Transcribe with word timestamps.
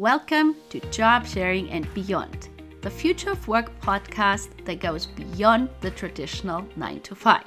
Welcome 0.00 0.56
to 0.70 0.80
Job 0.90 1.26
Sharing 1.26 1.68
and 1.68 1.86
Beyond, 1.92 2.48
the 2.80 2.88
Future 2.88 3.32
of 3.32 3.46
Work 3.46 3.78
podcast 3.82 4.64
that 4.64 4.80
goes 4.80 5.04
beyond 5.04 5.68
the 5.82 5.90
traditional 5.90 6.64
9 6.74 7.00
to 7.02 7.14
5. 7.14 7.44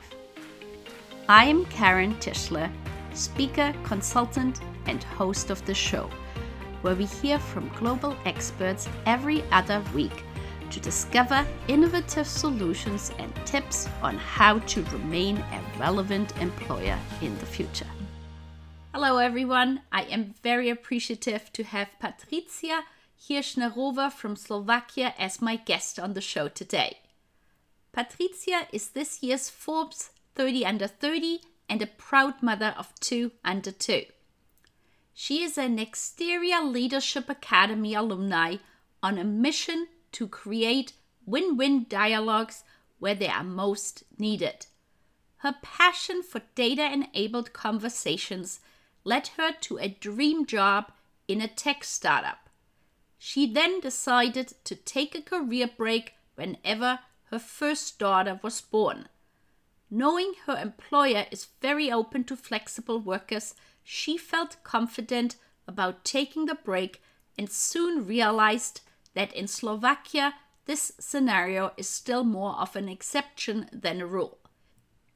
I 1.27 1.45
am 1.45 1.65
Karen 1.65 2.13
Tischler, 2.17 2.71
speaker, 3.15 3.73
consultant, 3.83 4.59
and 4.85 5.03
host 5.03 5.49
of 5.49 5.65
the 5.65 5.73
show, 5.73 6.11
where 6.83 6.93
we 6.93 7.05
hear 7.05 7.39
from 7.39 7.69
global 7.69 8.15
experts 8.25 8.87
every 9.07 9.41
other 9.51 9.81
week 9.95 10.23
to 10.69 10.79
discover 10.79 11.43
innovative 11.67 12.27
solutions 12.27 13.11
and 13.17 13.33
tips 13.47 13.89
on 14.03 14.15
how 14.15 14.59
to 14.59 14.83
remain 14.91 15.37
a 15.37 15.79
relevant 15.79 16.39
employer 16.39 16.99
in 17.19 17.35
the 17.39 17.47
future. 17.47 17.87
Hello, 18.95 19.17
everyone. 19.17 19.81
I 19.91 20.03
am 20.03 20.35
very 20.43 20.69
appreciative 20.69 21.51
to 21.53 21.63
have 21.63 21.99
Patricia 21.99 22.83
Hirschnerova 23.19 24.11
from 24.11 24.35
Slovakia 24.35 25.15
as 25.17 25.41
my 25.41 25.55
guest 25.55 25.97
on 25.97 26.13
the 26.13 26.21
show 26.21 26.47
today. 26.47 26.99
Patricia 27.91 28.67
is 28.71 28.89
this 28.89 29.23
year's 29.23 29.49
Forbes 29.49 30.11
30 30.35 30.63
Under 30.63 30.85
30 30.85 31.39
and 31.67 31.81
a 31.81 31.87
proud 31.87 32.43
mother 32.43 32.75
of 32.77 32.93
two 32.99 33.31
under 33.43 33.71
two. 33.71 34.03
She 35.15 35.41
is 35.41 35.57
a 35.57 35.61
Nexteria 35.61 36.61
Leadership 36.61 37.31
Academy 37.31 37.95
alumni 37.95 38.57
on 39.01 39.17
a 39.17 39.23
mission 39.23 39.87
to 40.11 40.27
create 40.27 40.93
win 41.25 41.57
win 41.57 41.87
dialogues 41.89 42.63
where 42.99 43.15
they 43.15 43.27
are 43.27 43.43
most 43.43 44.03
needed. 44.19 44.67
Her 45.37 45.55
passion 45.63 46.21
for 46.21 46.43
data 46.53 46.85
enabled 46.93 47.53
conversations 47.53 48.59
led 49.03 49.29
her 49.37 49.51
to 49.61 49.77
a 49.77 49.89
dream 49.99 50.45
job 50.45 50.91
in 51.27 51.41
a 51.41 51.47
tech 51.47 51.83
startup. 51.83 52.49
She 53.17 53.51
then 53.51 53.79
decided 53.79 54.53
to 54.65 54.75
take 54.75 55.15
a 55.15 55.21
career 55.21 55.69
break 55.77 56.13
whenever 56.35 56.99
her 57.25 57.39
first 57.39 57.99
daughter 57.99 58.39
was 58.43 58.61
born. 58.61 59.07
Knowing 59.89 60.33
her 60.45 60.57
employer 60.57 61.25
is 61.31 61.47
very 61.61 61.91
open 61.91 62.23
to 62.25 62.35
flexible 62.35 62.99
workers, 62.99 63.53
she 63.83 64.17
felt 64.17 64.63
confident 64.63 65.35
about 65.67 66.03
taking 66.03 66.45
the 66.45 66.55
break 66.55 67.01
and 67.37 67.49
soon 67.49 68.05
realized 68.05 68.81
that 69.13 69.33
in 69.33 69.47
Slovakia, 69.47 70.33
this 70.65 70.93
scenario 70.99 71.71
is 71.77 71.89
still 71.89 72.23
more 72.23 72.55
of 72.55 72.75
an 72.75 72.89
exception 72.89 73.69
than 73.71 74.01
a 74.01 74.07
rule. 74.07 74.39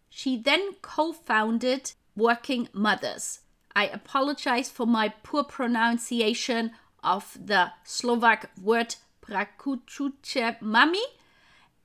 She 0.10 0.38
then 0.38 0.76
co 0.82 1.14
founded 1.14 1.94
Working 2.16 2.70
Mothers, 2.74 3.40
I 3.78 3.84
apologize 3.94 4.72
for 4.72 4.88
my 4.88 5.14
poor 5.22 5.44
pronunciation 5.44 6.72
of 7.04 7.38
the 7.40 7.74
Slovak 7.84 8.50
word 8.60 8.96
prakuchuche 9.22 10.60
mami. 10.64 11.04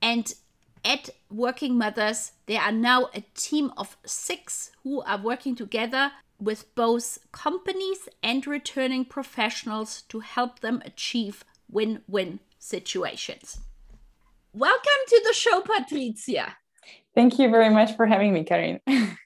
And 0.01 0.33
at 0.87 1.11
Working 1.31 1.77
Mothers, 1.77 2.33
there 2.47 2.63
are 2.63 2.73
now 2.73 3.11
a 3.13 3.21
team 3.35 3.75
of 3.77 3.99
six 4.07 4.71
who 4.83 5.03
are 5.03 5.21
working 5.21 5.55
together 5.55 6.13
with 6.41 6.75
both 6.75 7.19
companies 7.31 8.09
and 8.23 8.47
returning 8.47 9.05
professionals 9.05 10.01
to 10.09 10.21
help 10.21 10.61
them 10.61 10.81
achieve 10.87 11.45
win 11.71 12.01
win 12.09 12.41
situations. 12.59 13.61
Welcome 14.55 15.03
to 15.09 15.23
the 15.27 15.35
show, 15.35 15.61
Patricia. 15.61 16.57
Thank 17.15 17.39
you 17.39 17.51
very 17.51 17.69
much 17.69 17.97
for 17.97 18.07
having 18.07 18.33
me, 18.33 18.45
Karen. 18.45 18.81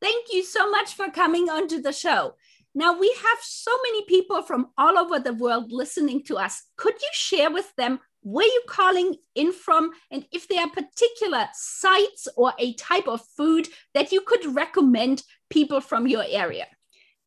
Thank 0.00 0.32
you 0.32 0.42
so 0.42 0.70
much 0.70 0.94
for 0.94 1.10
coming 1.10 1.50
onto 1.50 1.80
the 1.80 1.92
show. 1.92 2.34
Now, 2.74 2.98
we 2.98 3.08
have 3.08 3.38
so 3.42 3.72
many 3.82 4.04
people 4.04 4.42
from 4.42 4.68
all 4.78 4.96
over 4.96 5.18
the 5.18 5.34
world 5.34 5.72
listening 5.72 6.22
to 6.24 6.36
us. 6.36 6.62
Could 6.76 6.94
you 6.94 7.08
share 7.12 7.50
with 7.50 7.74
them 7.76 8.00
where 8.22 8.46
you're 8.46 8.62
calling 8.68 9.16
in 9.34 9.52
from 9.52 9.90
and 10.10 10.26
if 10.30 10.46
there 10.46 10.60
are 10.60 10.70
particular 10.70 11.48
sites 11.52 12.28
or 12.36 12.52
a 12.58 12.74
type 12.74 13.08
of 13.08 13.22
food 13.36 13.68
that 13.94 14.12
you 14.12 14.20
could 14.20 14.54
recommend 14.54 15.22
people 15.48 15.80
from 15.80 16.06
your 16.06 16.24
area? 16.28 16.66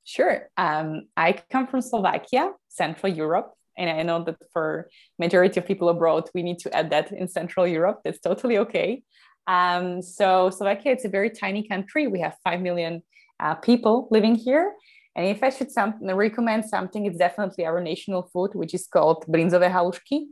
Sure. 0.05 0.49
Um, 0.57 1.07
I 1.17 1.33
come 1.51 1.67
from 1.67 1.81
Slovakia, 1.81 2.51
Central 2.69 3.11
Europe. 3.11 3.53
And 3.75 3.89
I 3.89 4.03
know 4.03 4.23
that 4.25 4.37
for 4.51 4.89
majority 5.17 5.59
of 5.59 5.65
people 5.65 5.89
abroad, 5.89 6.29
we 6.35 6.43
need 6.43 6.59
to 6.59 6.75
add 6.75 6.91
that 6.91 7.11
in 7.11 7.27
Central 7.27 7.65
Europe. 7.65 8.01
That's 8.03 8.19
totally 8.19 8.59
okay. 8.59 9.01
Um, 9.47 10.01
so 10.01 10.49
Slovakia, 10.49 10.93
it's 10.93 11.05
a 11.05 11.09
very 11.09 11.29
tiny 11.29 11.67
country. 11.67 12.07
We 12.07 12.21
have 12.21 12.35
5 12.43 12.61
million 12.61 13.03
uh, 13.39 13.55
people 13.55 14.07
living 14.11 14.35
here. 14.35 14.73
And 15.15 15.27
if 15.27 15.43
I 15.43 15.49
should 15.49 15.71
some, 15.71 15.95
recommend 16.01 16.65
something, 16.65 17.05
it's 17.05 17.17
definitely 17.17 17.65
our 17.65 17.79
national 17.81 18.23
food, 18.33 18.51
which 18.55 18.73
is 18.73 18.87
called 18.87 19.25
bryndzové 19.27 19.71
halušky, 19.71 20.25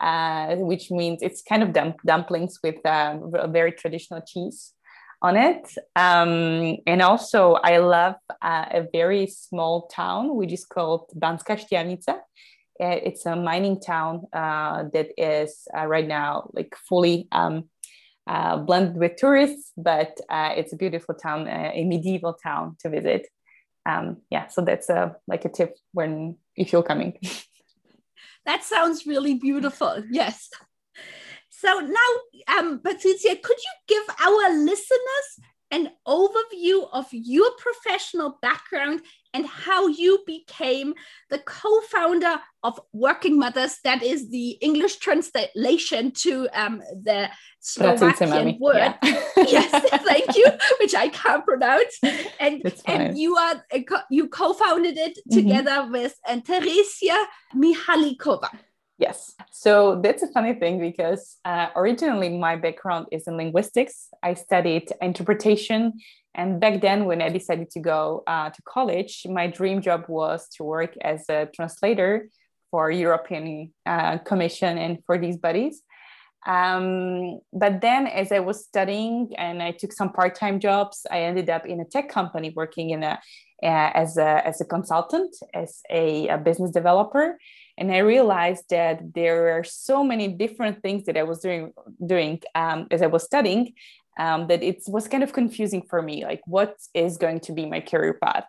uh, 0.00 0.56
which 0.56 0.90
means 0.90 1.22
it's 1.22 1.42
kind 1.42 1.62
of 1.62 1.72
dump- 1.72 2.02
dumplings 2.06 2.58
with 2.62 2.84
um, 2.86 3.32
a 3.34 3.48
very 3.48 3.72
traditional 3.72 4.22
cheese 4.26 4.72
on 5.20 5.36
it. 5.36 5.68
Um, 5.96 6.78
and 6.86 7.02
also, 7.02 7.54
I 7.62 7.78
love 7.78 8.14
uh, 8.40 8.66
a 8.70 8.86
very 8.92 9.26
small 9.26 9.86
town, 9.88 10.34
which 10.34 10.52
is 10.52 10.64
called 10.64 11.10
Banská 11.14 11.58
Štiavnica. 11.60 12.16
Uh, 12.80 12.98
it's 13.04 13.26
a 13.26 13.36
mining 13.36 13.78
town 13.80 14.22
uh, 14.32 14.84
that 14.92 15.08
is 15.16 15.68
uh, 15.76 15.86
right 15.86 16.08
now 16.08 16.50
like 16.54 16.74
fully 16.88 17.28
um, 17.30 17.68
uh, 18.26 18.56
blended 18.58 18.96
with 18.96 19.16
tourists, 19.16 19.72
but 19.76 20.18
uh, 20.28 20.52
it's 20.56 20.72
a 20.72 20.76
beautiful 20.76 21.14
town, 21.14 21.48
uh, 21.48 21.70
a 21.72 21.84
medieval 21.84 22.34
town 22.34 22.76
to 22.80 22.88
visit. 22.88 23.26
Um, 23.84 24.18
yeah, 24.30 24.46
so 24.46 24.62
that's 24.62 24.88
a 24.88 25.16
like 25.26 25.44
a 25.44 25.48
tip 25.48 25.76
when 25.92 26.36
if 26.56 26.72
you're 26.72 26.82
coming. 26.82 27.18
that 28.46 28.62
sounds 28.62 29.06
really 29.06 29.34
beautiful. 29.34 30.02
Yes. 30.10 30.48
So 31.50 31.78
now, 31.78 32.58
um, 32.58 32.80
Patricia, 32.80 33.36
could 33.36 33.56
you 33.56 33.72
give 33.88 34.02
our 34.24 34.50
listeners 34.50 35.40
an 35.72 35.90
overview 36.06 36.86
of 36.92 37.06
your 37.10 37.50
professional 37.58 38.38
background 38.42 39.00
and 39.34 39.46
how 39.46 39.86
you 39.86 40.22
became 40.26 40.92
the 41.30 41.38
co-founder 41.38 42.38
of 42.62 42.78
Working 42.92 43.38
Mothers. 43.38 43.78
That 43.82 44.02
is 44.02 44.28
the 44.28 44.50
English 44.60 44.96
translation 44.96 46.12
to 46.12 46.48
um, 46.52 46.82
the 47.02 47.30
Slovakian 47.60 48.58
word. 48.60 48.94
Yeah. 49.02 49.22
yes, 49.36 50.02
thank 50.04 50.36
you, 50.36 50.46
which 50.80 50.94
I 50.94 51.08
can't 51.08 51.44
pronounce. 51.44 51.98
And 52.38 52.62
and 52.84 53.18
you 53.18 53.36
are 53.36 53.64
you 54.10 54.28
co-founded 54.28 54.98
it 54.98 55.16
mm-hmm. 55.16 55.38
together 55.38 55.70
mm-hmm. 55.70 55.92
with 55.92 56.14
and 56.28 56.44
Teresia 56.44 57.24
Mihalikova. 57.56 58.50
Yes. 59.02 59.34
So 59.50 60.00
that's 60.00 60.22
a 60.22 60.28
funny 60.28 60.54
thing 60.54 60.78
because 60.78 61.38
uh, 61.44 61.68
originally 61.74 62.28
my 62.28 62.54
background 62.54 63.06
is 63.10 63.26
in 63.26 63.36
linguistics. 63.36 63.96
I 64.22 64.34
studied 64.34 64.92
interpretation. 65.00 65.94
And 66.36 66.60
back 66.60 66.80
then, 66.80 67.06
when 67.06 67.20
I 67.20 67.28
decided 67.28 67.68
to 67.70 67.80
go 67.80 68.22
uh, 68.28 68.50
to 68.50 68.62
college, 68.62 69.26
my 69.28 69.48
dream 69.48 69.82
job 69.82 70.04
was 70.06 70.48
to 70.54 70.62
work 70.62 70.94
as 71.00 71.28
a 71.28 71.48
translator 71.52 72.28
for 72.70 72.92
European 72.92 73.72
uh, 73.86 74.18
Commission 74.18 74.78
and 74.78 74.98
for 75.04 75.18
these 75.18 75.36
bodies. 75.36 75.82
Um, 76.46 77.40
but 77.52 77.80
then, 77.80 78.06
as 78.06 78.30
I 78.30 78.38
was 78.38 78.64
studying 78.64 79.32
and 79.36 79.60
I 79.60 79.72
took 79.72 79.92
some 79.92 80.12
part-time 80.12 80.60
jobs, 80.60 81.06
I 81.10 81.22
ended 81.22 81.50
up 81.50 81.66
in 81.66 81.80
a 81.80 81.84
tech 81.84 82.08
company 82.08 82.52
working 82.54 82.90
in 82.90 83.02
a 83.02 83.18
uh, 83.64 83.90
as 84.02 84.16
a 84.16 84.46
as 84.46 84.60
a 84.60 84.64
consultant, 84.64 85.34
as 85.54 85.80
a, 85.90 86.28
a 86.28 86.38
business 86.38 86.70
developer 86.70 87.38
and 87.78 87.92
i 87.92 87.98
realized 87.98 88.64
that 88.70 89.14
there 89.14 89.56
are 89.56 89.64
so 89.64 90.04
many 90.04 90.28
different 90.28 90.82
things 90.82 91.04
that 91.04 91.16
i 91.16 91.22
was 91.22 91.40
doing 91.40 91.72
doing 92.04 92.40
um, 92.54 92.86
as 92.90 93.02
i 93.02 93.06
was 93.06 93.22
studying 93.24 93.72
um, 94.18 94.46
that 94.48 94.62
it 94.62 94.82
was 94.88 95.08
kind 95.08 95.22
of 95.22 95.32
confusing 95.32 95.82
for 95.82 96.02
me 96.02 96.24
like 96.24 96.42
what 96.46 96.76
is 96.94 97.16
going 97.16 97.40
to 97.40 97.52
be 97.52 97.64
my 97.64 97.80
career 97.80 98.14
path. 98.14 98.44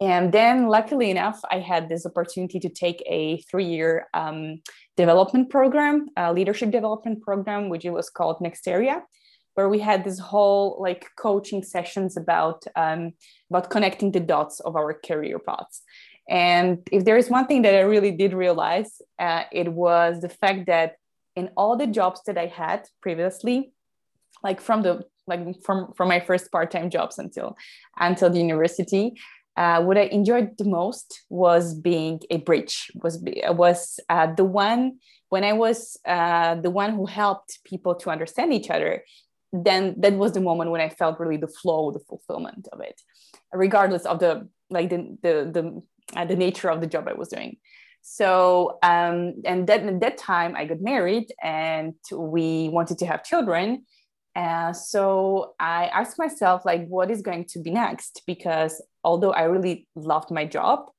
And 0.00 0.32
then 0.32 0.68
luckily 0.68 1.10
enough 1.10 1.40
i 1.50 1.58
had 1.58 1.88
this 1.88 2.06
opportunity 2.06 2.60
to 2.60 2.68
take 2.68 3.02
a 3.06 3.42
three-year 3.50 4.06
um, 4.14 4.62
development 4.96 5.50
program 5.50 6.08
a 6.16 6.32
leadership 6.32 6.70
development 6.70 7.20
program 7.22 7.68
which 7.68 7.84
was 7.84 8.08
called 8.08 8.38
nexteria 8.38 9.02
where 9.54 9.68
we 9.68 9.80
had 9.80 10.04
this 10.04 10.20
whole 10.20 10.76
like 10.78 11.10
coaching 11.16 11.64
sessions 11.64 12.16
about 12.16 12.64
um, 12.76 13.12
about 13.50 13.70
connecting 13.70 14.12
the 14.12 14.20
dots 14.20 14.60
of 14.60 14.76
our 14.76 14.94
career 14.94 15.40
paths 15.40 15.82
and 16.28 16.86
if 16.92 17.04
there 17.04 17.16
is 17.16 17.30
one 17.30 17.46
thing 17.46 17.62
that 17.62 17.74
I 17.74 17.80
really 17.80 18.10
did 18.10 18.34
realize, 18.34 19.00
uh, 19.18 19.44
it 19.50 19.68
was 19.72 20.20
the 20.20 20.28
fact 20.28 20.66
that 20.66 20.96
in 21.34 21.50
all 21.56 21.76
the 21.76 21.86
jobs 21.86 22.20
that 22.26 22.36
I 22.36 22.46
had 22.46 22.86
previously, 23.00 23.72
like 24.42 24.60
from 24.60 24.82
the 24.82 25.04
like 25.26 25.40
from 25.64 25.92
from 25.96 26.08
my 26.08 26.20
first 26.20 26.50
part-time 26.52 26.90
jobs 26.90 27.18
until 27.18 27.56
until 27.98 28.28
the 28.30 28.40
university, 28.40 29.14
uh, 29.56 29.82
what 29.82 29.96
I 29.96 30.02
enjoyed 30.02 30.58
the 30.58 30.64
most 30.64 31.22
was 31.30 31.74
being 31.74 32.20
a 32.30 32.38
bridge. 32.38 32.90
Was 33.02 33.22
was 33.50 33.98
uh, 34.10 34.34
the 34.34 34.44
one 34.44 34.98
when 35.30 35.44
I 35.44 35.54
was 35.54 35.96
uh, 36.06 36.56
the 36.56 36.70
one 36.70 36.92
who 36.92 37.06
helped 37.06 37.58
people 37.64 37.94
to 37.96 38.10
understand 38.10 38.52
each 38.52 38.68
other. 38.68 39.02
Then 39.50 39.94
that 40.00 40.12
was 40.12 40.32
the 40.32 40.42
moment 40.42 40.72
when 40.72 40.82
I 40.82 40.90
felt 40.90 41.18
really 41.18 41.38
the 41.38 41.48
flow, 41.48 41.90
the 41.90 42.00
fulfillment 42.00 42.68
of 42.70 42.80
it, 42.80 43.00
regardless 43.52 44.04
of 44.04 44.18
the 44.18 44.48
like 44.68 44.90
the 44.90 45.16
the 45.22 45.34
the 45.50 45.82
uh, 46.16 46.24
the 46.24 46.36
nature 46.36 46.70
of 46.70 46.80
the 46.80 46.86
job 46.86 47.08
I 47.08 47.14
was 47.14 47.28
doing. 47.28 47.58
so 48.02 48.78
um, 48.82 49.34
and 49.44 49.66
then 49.66 49.88
at 49.88 50.00
that 50.00 50.16
time 50.16 50.54
i 50.56 50.64
got 50.64 50.80
married 50.80 51.30
and 51.42 51.94
we 52.12 52.68
wanted 52.70 52.98
to 52.98 53.06
have 53.06 53.22
children 53.24 53.84
uh, 54.36 54.72
so 54.72 55.54
i 55.60 55.86
asked 55.86 56.18
myself 56.18 56.64
like 56.64 56.86
what 56.86 57.10
is 57.10 57.22
going 57.22 57.44
to 57.44 57.60
be 57.60 57.70
next 57.70 58.22
because 58.26 58.82
although 59.04 59.32
i 59.32 59.42
really 59.42 59.86
loved 59.94 60.30
my 60.30 60.44
job 60.44 60.90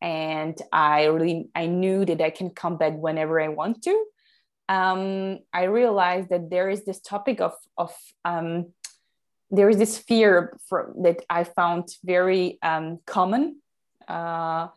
and 0.00 0.60
i 0.72 1.04
really 1.04 1.48
i 1.54 1.66
knew 1.66 2.04
that 2.04 2.20
i 2.20 2.30
can 2.30 2.50
come 2.50 2.76
back 2.76 2.94
whenever 2.96 3.40
i 3.40 3.48
want 3.48 3.82
to 3.82 4.04
um, 4.68 5.38
i 5.52 5.64
realized 5.64 6.30
that 6.30 6.48
there 6.50 6.70
is 6.70 6.84
this 6.84 7.00
topic 7.00 7.40
of 7.40 7.52
of 7.76 7.94
um, 8.24 8.72
there 9.50 9.68
is 9.68 9.76
this 9.76 9.98
fear 9.98 10.58
for, 10.68 10.94
that 11.02 11.22
i 11.28 11.44
found 11.44 11.88
very 12.04 12.58
um, 12.62 12.98
common 13.06 13.60
uh, 14.08 14.68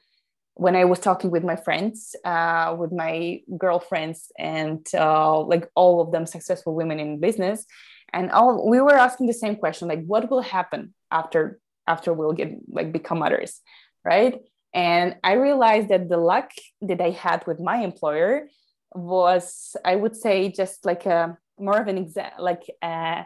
when 0.55 0.75
I 0.75 0.85
was 0.85 0.99
talking 0.99 1.29
with 1.29 1.43
my 1.43 1.55
friends, 1.55 2.15
uh, 2.25 2.75
with 2.77 2.91
my 2.91 3.41
girlfriends, 3.57 4.31
and 4.37 4.85
uh, 4.93 5.39
like 5.41 5.69
all 5.75 6.01
of 6.01 6.11
them 6.11 6.25
successful 6.25 6.73
women 6.73 6.99
in 6.99 7.19
business, 7.19 7.65
and 8.13 8.31
all 8.31 8.67
we 8.69 8.81
were 8.81 8.95
asking 8.95 9.27
the 9.27 9.33
same 9.33 9.55
question, 9.55 9.87
like 9.87 10.03
what 10.05 10.29
will 10.29 10.41
happen 10.41 10.93
after 11.11 11.59
after 11.85 12.13
we'll 12.13 12.33
get 12.33 12.51
like 12.69 12.91
become 12.91 13.19
mothers, 13.19 13.61
right? 14.03 14.41
And 14.73 15.15
I 15.23 15.33
realized 15.33 15.89
that 15.89 16.09
the 16.09 16.17
luck 16.17 16.51
that 16.81 17.01
I 17.01 17.11
had 17.11 17.45
with 17.47 17.59
my 17.59 17.77
employer 17.77 18.47
was, 18.93 19.75
I 19.85 19.95
would 19.95 20.15
say, 20.15 20.49
just 20.51 20.85
like 20.85 21.05
a 21.05 21.37
more 21.59 21.79
of 21.79 21.87
an 21.87 21.97
example, 21.97 22.43
like 22.43 22.63
uh, 22.81 23.23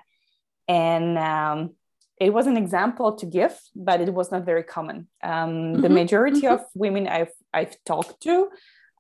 and 0.68 1.18
um, 1.18 1.72
it 2.22 2.32
was 2.32 2.46
an 2.46 2.56
example 2.56 3.14
to 3.14 3.26
give, 3.26 3.60
but 3.76 4.00
it 4.00 4.14
was 4.14 4.32
not 4.32 4.46
very 4.46 4.62
common. 4.62 5.08
Um, 5.24 5.32
mm-hmm. 5.32 5.82
The 5.82 5.90
majority 5.90 6.42
mm-hmm. 6.42 6.54
of 6.54 6.66
women 6.76 7.08
I've, 7.08 7.34
I've 7.52 7.76
talked 7.84 8.22
to 8.22 8.50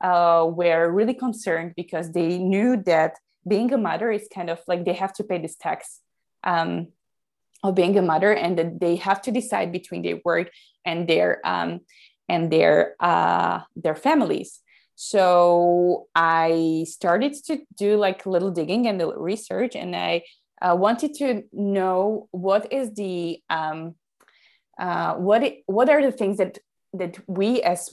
uh, 0.03 0.47
were 0.49 0.89
really 0.91 1.13
concerned 1.13 1.73
because 1.75 2.11
they 2.11 2.39
knew 2.39 2.81
that 2.87 3.19
being 3.47 3.71
a 3.73 3.77
mother 3.77 4.11
is 4.11 4.27
kind 4.33 4.49
of 4.49 4.59
like 4.67 4.85
they 4.85 4.93
have 4.93 5.13
to 5.13 5.23
pay 5.23 5.37
this 5.37 5.55
tax 5.55 5.99
um, 6.43 6.87
of 7.63 7.75
being 7.75 7.95
a 7.95 8.01
mother 8.01 8.33
and 8.33 8.57
that 8.57 8.79
they 8.79 8.95
have 8.95 9.21
to 9.21 9.31
decide 9.31 9.71
between 9.71 10.01
their 10.01 10.19
work 10.25 10.49
and 10.83 11.07
their 11.07 11.39
um, 11.45 11.81
and 12.27 12.51
their 12.51 12.95
uh, 12.99 13.59
their 13.75 13.95
families. 13.95 14.61
So 14.95 16.07
I 16.15 16.85
started 16.87 17.33
to 17.45 17.59
do 17.77 17.97
like 17.97 18.25
a 18.25 18.29
little 18.31 18.51
digging 18.51 18.87
and 18.87 18.99
the 18.99 19.15
research, 19.15 19.75
and 19.75 19.95
I 19.95 20.23
uh, 20.61 20.75
wanted 20.75 21.13
to 21.15 21.43
know 21.51 22.27
what 22.31 22.71
is 22.71 22.93
the 22.93 23.41
um, 23.49 23.95
uh, 24.79 25.15
what 25.15 25.43
it, 25.43 25.63
what 25.65 25.89
are 25.89 26.01
the 26.01 26.11
things 26.11 26.37
that 26.37 26.57
that 26.93 27.17
we 27.27 27.61
as, 27.61 27.89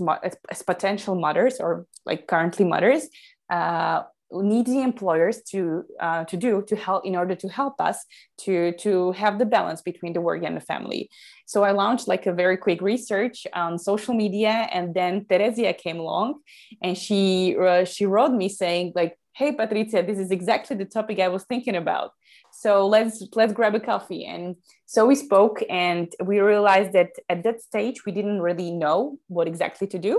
as, 0.51 0.63
potential 0.63 1.15
mothers 1.15 1.61
or 1.61 1.87
like 2.05 2.27
currently 2.27 2.65
mothers 2.65 3.09
uh, 3.49 4.03
need 4.33 4.67
the 4.67 4.83
employers 4.83 5.41
to 5.43 5.85
uh, 6.01 6.25
to 6.25 6.37
do 6.37 6.63
to 6.67 6.77
help 6.77 7.07
in 7.07 7.17
order 7.17 7.35
to 7.35 7.49
help 7.49 7.81
us 7.81 8.05
to 8.39 8.73
to 8.73 9.13
have 9.13 9.39
the 9.39 9.47
balance 9.47 9.81
between 9.83 10.13
the 10.13 10.21
work 10.21 10.43
and 10.43 10.57
the 10.57 10.61
family. 10.61 11.09
So 11.47 11.65
i 11.65 11.71
launched 11.71 12.09
like 12.09 12.27
a 12.27 12.33
very 12.33 12.57
quick 12.57 12.83
research 12.83 13.47
on 13.55 13.79
social 13.79 14.15
media 14.15 14.69
and 14.73 14.95
then 14.95 15.25
teresia 15.25 15.77
came 15.77 15.99
along 15.99 16.41
and 16.83 16.97
she 16.97 17.57
uh, 17.57 17.85
she 17.85 18.05
wrote 18.05 18.33
me 18.33 18.49
saying 18.49 18.93
like 18.95 19.17
hey 19.39 19.53
patricia 19.53 20.03
this 20.03 20.19
is 20.19 20.31
exactly 20.31 20.77
the 20.77 20.85
topic 20.85 21.19
i 21.21 21.29
was 21.29 21.45
thinking 21.45 21.77
about. 21.77 22.11
So 22.51 22.87
let's 22.87 23.23
let's 23.35 23.53
grab 23.53 23.75
a 23.75 23.81
coffee. 23.81 24.25
And 24.25 24.57
so 24.87 25.07
we 25.07 25.15
spoke 25.15 25.63
and 25.69 26.07
we 26.25 26.41
realized 26.41 26.93
that 26.93 27.11
at 27.29 27.43
that 27.45 27.61
stage 27.61 28.05
we 28.07 28.13
didn't 28.13 28.41
really 28.41 28.71
know 28.71 29.19
what 29.29 29.47
exactly 29.47 29.87
to 29.89 29.99
do 29.99 30.15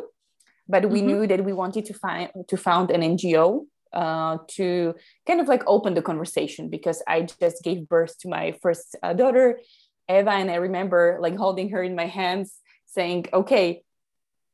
but 0.70 0.90
we 0.90 1.00
mm-hmm. 1.00 1.08
knew 1.08 1.28
that 1.28 1.44
we 1.44 1.52
wanted 1.52 1.84
to 1.86 1.94
find 1.94 2.30
to 2.48 2.56
found 2.56 2.92
an 2.92 3.02
ngo 3.02 3.66
uh, 3.92 4.38
to 4.48 4.94
kind 5.26 5.42
of 5.42 5.48
like 5.48 5.64
open 5.66 5.96
the 5.96 6.02
conversation 6.02 6.70
because 6.70 7.02
i 7.08 7.22
just 7.22 7.64
gave 7.64 7.90
birth 7.90 8.18
to 8.20 8.30
my 8.30 8.54
first 8.62 8.96
uh, 9.04 9.14
daughter. 9.14 9.60
Eva 10.08 10.32
and 10.32 10.50
i 10.50 10.56
remember 10.56 11.20
like 11.22 11.36
holding 11.36 11.70
her 11.70 11.84
in 11.84 11.96
my 11.96 12.06
hands 12.06 12.50
saying 12.88 13.26
okay 13.34 13.84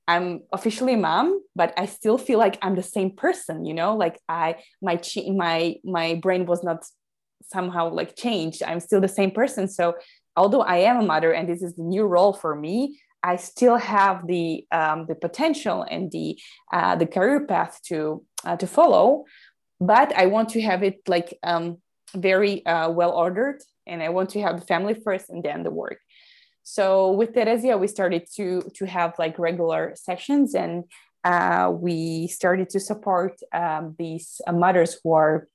I'm 0.07 0.41
officially 0.53 0.95
mom, 0.95 1.41
but 1.55 1.73
I 1.77 1.87
still 1.87 2.17
feel 2.17 2.37
like 2.37 2.57
I'm 2.61 2.75
the 2.75 2.83
same 2.83 3.11
person, 3.15 3.65
you 3.65 3.73
know, 3.73 3.95
like 3.95 4.19
I 4.29 4.57
my 4.81 5.01
my 5.35 5.75
my 5.83 6.15
brain 6.15 6.45
was 6.45 6.63
not 6.63 6.85
somehow 7.51 7.89
like 7.89 8.15
changed. 8.15 8.61
I'm 8.63 8.79
still 8.79 9.01
the 9.01 9.07
same 9.07 9.31
person. 9.31 9.67
So 9.67 9.95
although 10.35 10.61
i 10.61 10.77
am 10.77 10.97
a 10.97 11.05
mother 11.05 11.31
and 11.31 11.47
this 11.47 11.61
is 11.61 11.75
the 11.75 11.83
new 11.83 12.03
role 12.03 12.33
for 12.33 12.55
me 12.55 12.99
i 13.23 13.35
still 13.35 13.77
have 13.77 14.27
the 14.27 14.65
um, 14.71 15.05
the 15.07 15.15
potential 15.15 15.85
and 15.89 16.11
the 16.11 16.37
uh, 16.73 16.95
the 16.95 17.07
career 17.07 17.45
path 17.45 17.79
to 17.87 18.23
uh, 18.43 18.55
to 18.55 18.67
follow. 18.67 19.25
But 19.79 20.13
i 20.15 20.25
want 20.27 20.49
to 20.49 20.61
have 20.61 20.83
it 20.83 21.01
like 21.07 21.37
um, 21.43 21.77
very 22.15 22.65
uh, 22.65 22.89
well 22.89 23.11
ordered 23.11 23.61
and 23.87 24.01
i 24.01 24.09
want 24.09 24.29
to 24.31 24.41
have 24.41 24.59
the 24.59 24.65
family 24.65 24.93
first 24.93 25.29
and 25.29 25.43
then 25.43 25.63
the 25.63 25.71
work 25.71 25.99
so 26.67 27.11
with 27.11 27.31
teresia 27.33 27.79
we 27.79 27.87
started 27.87 28.23
to 28.35 28.61
to 28.73 28.85
have 28.85 29.13
like 29.19 29.37
regular 29.37 29.93
sessions 29.95 30.55
and 30.55 30.83
uh, 31.25 31.71
we 31.71 32.27
started 32.27 32.69
to 32.69 32.79
support 32.79 33.33
um, 33.51 33.95
these 33.97 34.41
uh, 34.45 34.51
mothers 34.51 34.97
who 35.03 35.13
are 35.13 35.47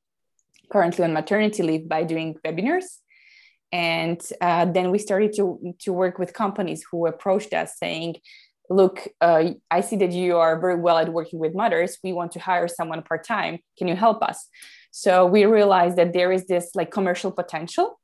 currently 0.71 1.05
on 1.05 1.13
maternity 1.13 1.63
leave 1.63 1.89
by 1.89 2.03
doing 2.03 2.35
webinars. 2.45 2.87
And 3.73 4.21
uh, 4.41 4.65
then 4.65 4.91
we 4.91 4.99
started 4.99 5.33
to, 5.37 5.75
to 5.83 5.93
work 5.93 6.19
with 6.19 6.33
companies 6.33 6.85
who 6.91 7.07
approached 7.07 7.55
us 7.55 7.79
saying, 7.79 8.17
look, 8.69 9.07
uh, 9.21 9.51
I 9.71 9.81
see 9.81 9.97
that 9.97 10.11
you 10.11 10.39
are 10.39 10.59
very 10.59 10.81
well 10.81 10.99
at 10.99 11.13
working 11.13 11.39
with 11.39 11.55
mothers. 11.55 11.99
We 12.03 12.13
want 12.13 12.33
to 12.33 12.41
hire 12.41 12.67
someone 12.67 13.03
part 13.03 13.25
time. 13.25 13.61
Can 13.79 13.87
you 13.87 13.95
help 13.95 14.23
us? 14.25 14.49
So 14.91 15.25
we 15.25 15.45
realized 15.45 15.97
that 15.99 16.13
there 16.13 16.33
is 16.33 16.47
this 16.47 16.73
like 16.75 16.91
commercial 16.91 17.31
potential 17.31 18.01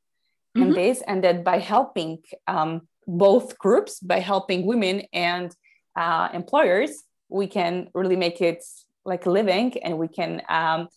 mm-hmm. 0.56 0.68
in 0.68 0.72
this, 0.72 1.02
and 1.04 1.24
that 1.24 1.42
by 1.42 1.58
helping 1.58 2.18
um, 2.46 2.82
both 3.06 3.58
groups, 3.58 4.00
by 4.00 4.20
helping 4.20 4.66
women 4.66 5.02
and 5.12 5.54
uh, 5.96 6.28
employers, 6.32 7.02
we 7.28 7.46
can 7.46 7.88
really 7.94 8.16
make 8.16 8.40
it 8.40 8.64
like 9.04 9.26
living 9.26 9.78
and 9.82 9.98
we 9.98 10.08
can 10.08 10.42
um, 10.48 10.88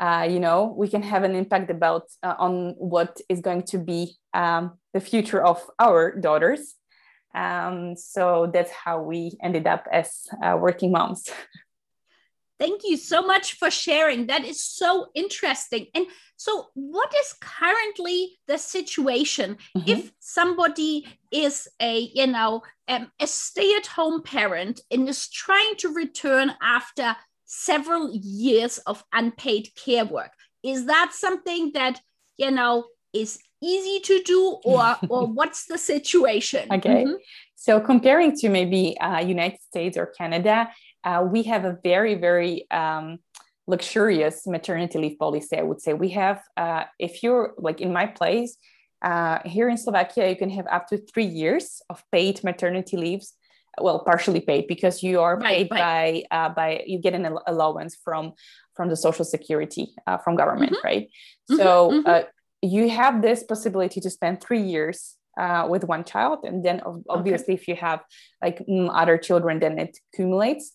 uh, 0.00 0.26
you 0.28 0.40
know 0.40 0.74
we 0.76 0.88
can 0.88 1.02
have 1.02 1.22
an 1.22 1.34
impact 1.34 1.70
about 1.70 2.04
uh, 2.22 2.34
on 2.38 2.74
what 2.78 3.20
is 3.28 3.40
going 3.40 3.62
to 3.62 3.78
be 3.78 4.16
um, 4.32 4.78
the 4.92 5.00
future 5.00 5.44
of 5.44 5.62
our 5.78 6.18
daughters. 6.18 6.74
Um, 7.34 7.96
so 7.96 8.50
that's 8.52 8.70
how 8.70 9.02
we 9.02 9.36
ended 9.42 9.66
up 9.66 9.86
as 9.90 10.26
uh, 10.42 10.56
working 10.56 10.92
moms 10.92 11.28
thank 12.58 12.82
you 12.84 12.96
so 12.96 13.22
much 13.22 13.54
for 13.54 13.70
sharing 13.70 14.26
that 14.26 14.44
is 14.44 14.62
so 14.62 15.06
interesting 15.14 15.86
and 15.94 16.06
so 16.36 16.66
what 16.74 17.12
is 17.22 17.34
currently 17.40 18.38
the 18.48 18.58
situation 18.58 19.56
mm-hmm. 19.76 19.90
if 19.90 20.12
somebody 20.20 21.06
is 21.30 21.68
a 21.80 22.10
you 22.14 22.26
know 22.26 22.62
um, 22.88 23.10
a 23.20 23.26
stay-at-home 23.26 24.22
parent 24.22 24.80
and 24.90 25.08
is 25.08 25.28
trying 25.28 25.74
to 25.78 25.88
return 25.88 26.52
after 26.62 27.16
several 27.46 28.10
years 28.12 28.78
of 28.78 29.04
unpaid 29.12 29.68
care 29.76 30.04
work. 30.04 30.32
Is 30.62 30.86
that 30.86 31.12
something 31.12 31.72
that, 31.74 32.00
you 32.36 32.50
know, 32.50 32.86
is 33.12 33.38
easy 33.62 34.00
to 34.00 34.22
do 34.24 34.58
or 34.64 34.96
or 35.08 35.26
what's 35.26 35.66
the 35.66 35.78
situation 35.78 36.68
okay 36.70 37.04
mm-hmm. 37.04 37.14
so 37.54 37.80
comparing 37.80 38.36
to 38.36 38.50
maybe 38.50 38.94
uh, 39.00 39.20
united 39.20 39.58
states 39.60 39.96
or 39.96 40.06
canada 40.06 40.68
uh, 41.04 41.26
we 41.28 41.42
have 41.42 41.64
a 41.64 41.78
very 41.82 42.14
very 42.14 42.68
um, 42.70 43.18
luxurious 43.66 44.46
maternity 44.46 44.98
leave 44.98 45.18
policy 45.18 45.56
i 45.56 45.62
would 45.62 45.80
say 45.80 45.92
we 45.94 46.10
have 46.10 46.42
uh, 46.56 46.84
if 46.98 47.22
you're 47.22 47.54
like 47.58 47.80
in 47.80 47.92
my 47.92 48.06
place 48.06 48.56
uh, 49.02 49.38
here 49.44 49.68
in 49.68 49.76
slovakia 49.76 50.28
you 50.28 50.36
can 50.36 50.50
have 50.50 50.66
up 50.70 50.86
to 50.88 50.98
three 50.98 51.24
years 51.24 51.82
of 51.90 52.02
paid 52.10 52.42
maternity 52.44 52.96
leaves 52.96 53.34
well 53.80 54.04
partially 54.04 54.40
paid 54.40 54.66
because 54.66 55.02
you 55.02 55.20
are 55.20 55.40
paid 55.40 55.68
right, 55.70 55.80
right. 55.80 56.24
by 56.30 56.36
uh, 56.36 56.48
by 56.48 56.82
you 56.86 56.98
get 56.98 57.14
an 57.14 57.36
allowance 57.46 57.96
from 58.04 58.32
from 58.74 58.88
the 58.88 58.96
social 58.96 59.24
security 59.24 59.88
uh, 60.06 60.18
from 60.18 60.36
government 60.36 60.72
mm-hmm. 60.72 60.86
right 60.86 61.06
mm-hmm, 61.50 61.56
so 61.56 61.90
mm-hmm. 61.90 62.06
Uh, 62.06 62.22
you 62.62 62.88
have 62.88 63.20
this 63.20 63.44
possibility 63.44 64.00
to 64.00 64.08
spend 64.08 64.40
three 64.40 64.60
years 64.60 65.16
uh, 65.38 65.66
with 65.68 65.84
one 65.84 66.04
child 66.04 66.38
and 66.44 66.64
then 66.64 66.80
obviously 67.08 67.54
okay. 67.54 67.60
if 67.60 67.68
you 67.68 67.76
have 67.76 68.00
like 68.42 68.64
other 68.90 69.18
children 69.18 69.58
then 69.58 69.78
it 69.78 69.98
accumulates 70.12 70.72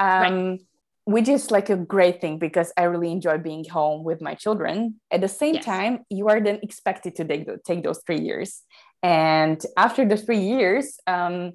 um, 0.00 0.22
right. 0.22 0.60
which 1.04 1.28
is 1.28 1.50
like 1.50 1.70
a 1.70 1.76
great 1.76 2.20
thing 2.20 2.38
because 2.38 2.72
i 2.76 2.82
really 2.82 3.12
enjoy 3.12 3.38
being 3.38 3.64
home 3.68 4.02
with 4.02 4.20
my 4.20 4.34
children 4.34 4.96
at 5.10 5.20
the 5.20 5.28
same 5.28 5.54
yes. 5.54 5.64
time 5.64 6.00
you 6.10 6.28
are 6.28 6.40
then 6.40 6.58
expected 6.62 7.14
to 7.14 7.24
take, 7.24 7.46
take 7.64 7.82
those 7.84 8.00
three 8.06 8.20
years 8.20 8.62
and 9.02 9.62
after 9.76 10.06
the 10.06 10.16
three 10.16 10.40
years 10.40 10.98
um, 11.06 11.52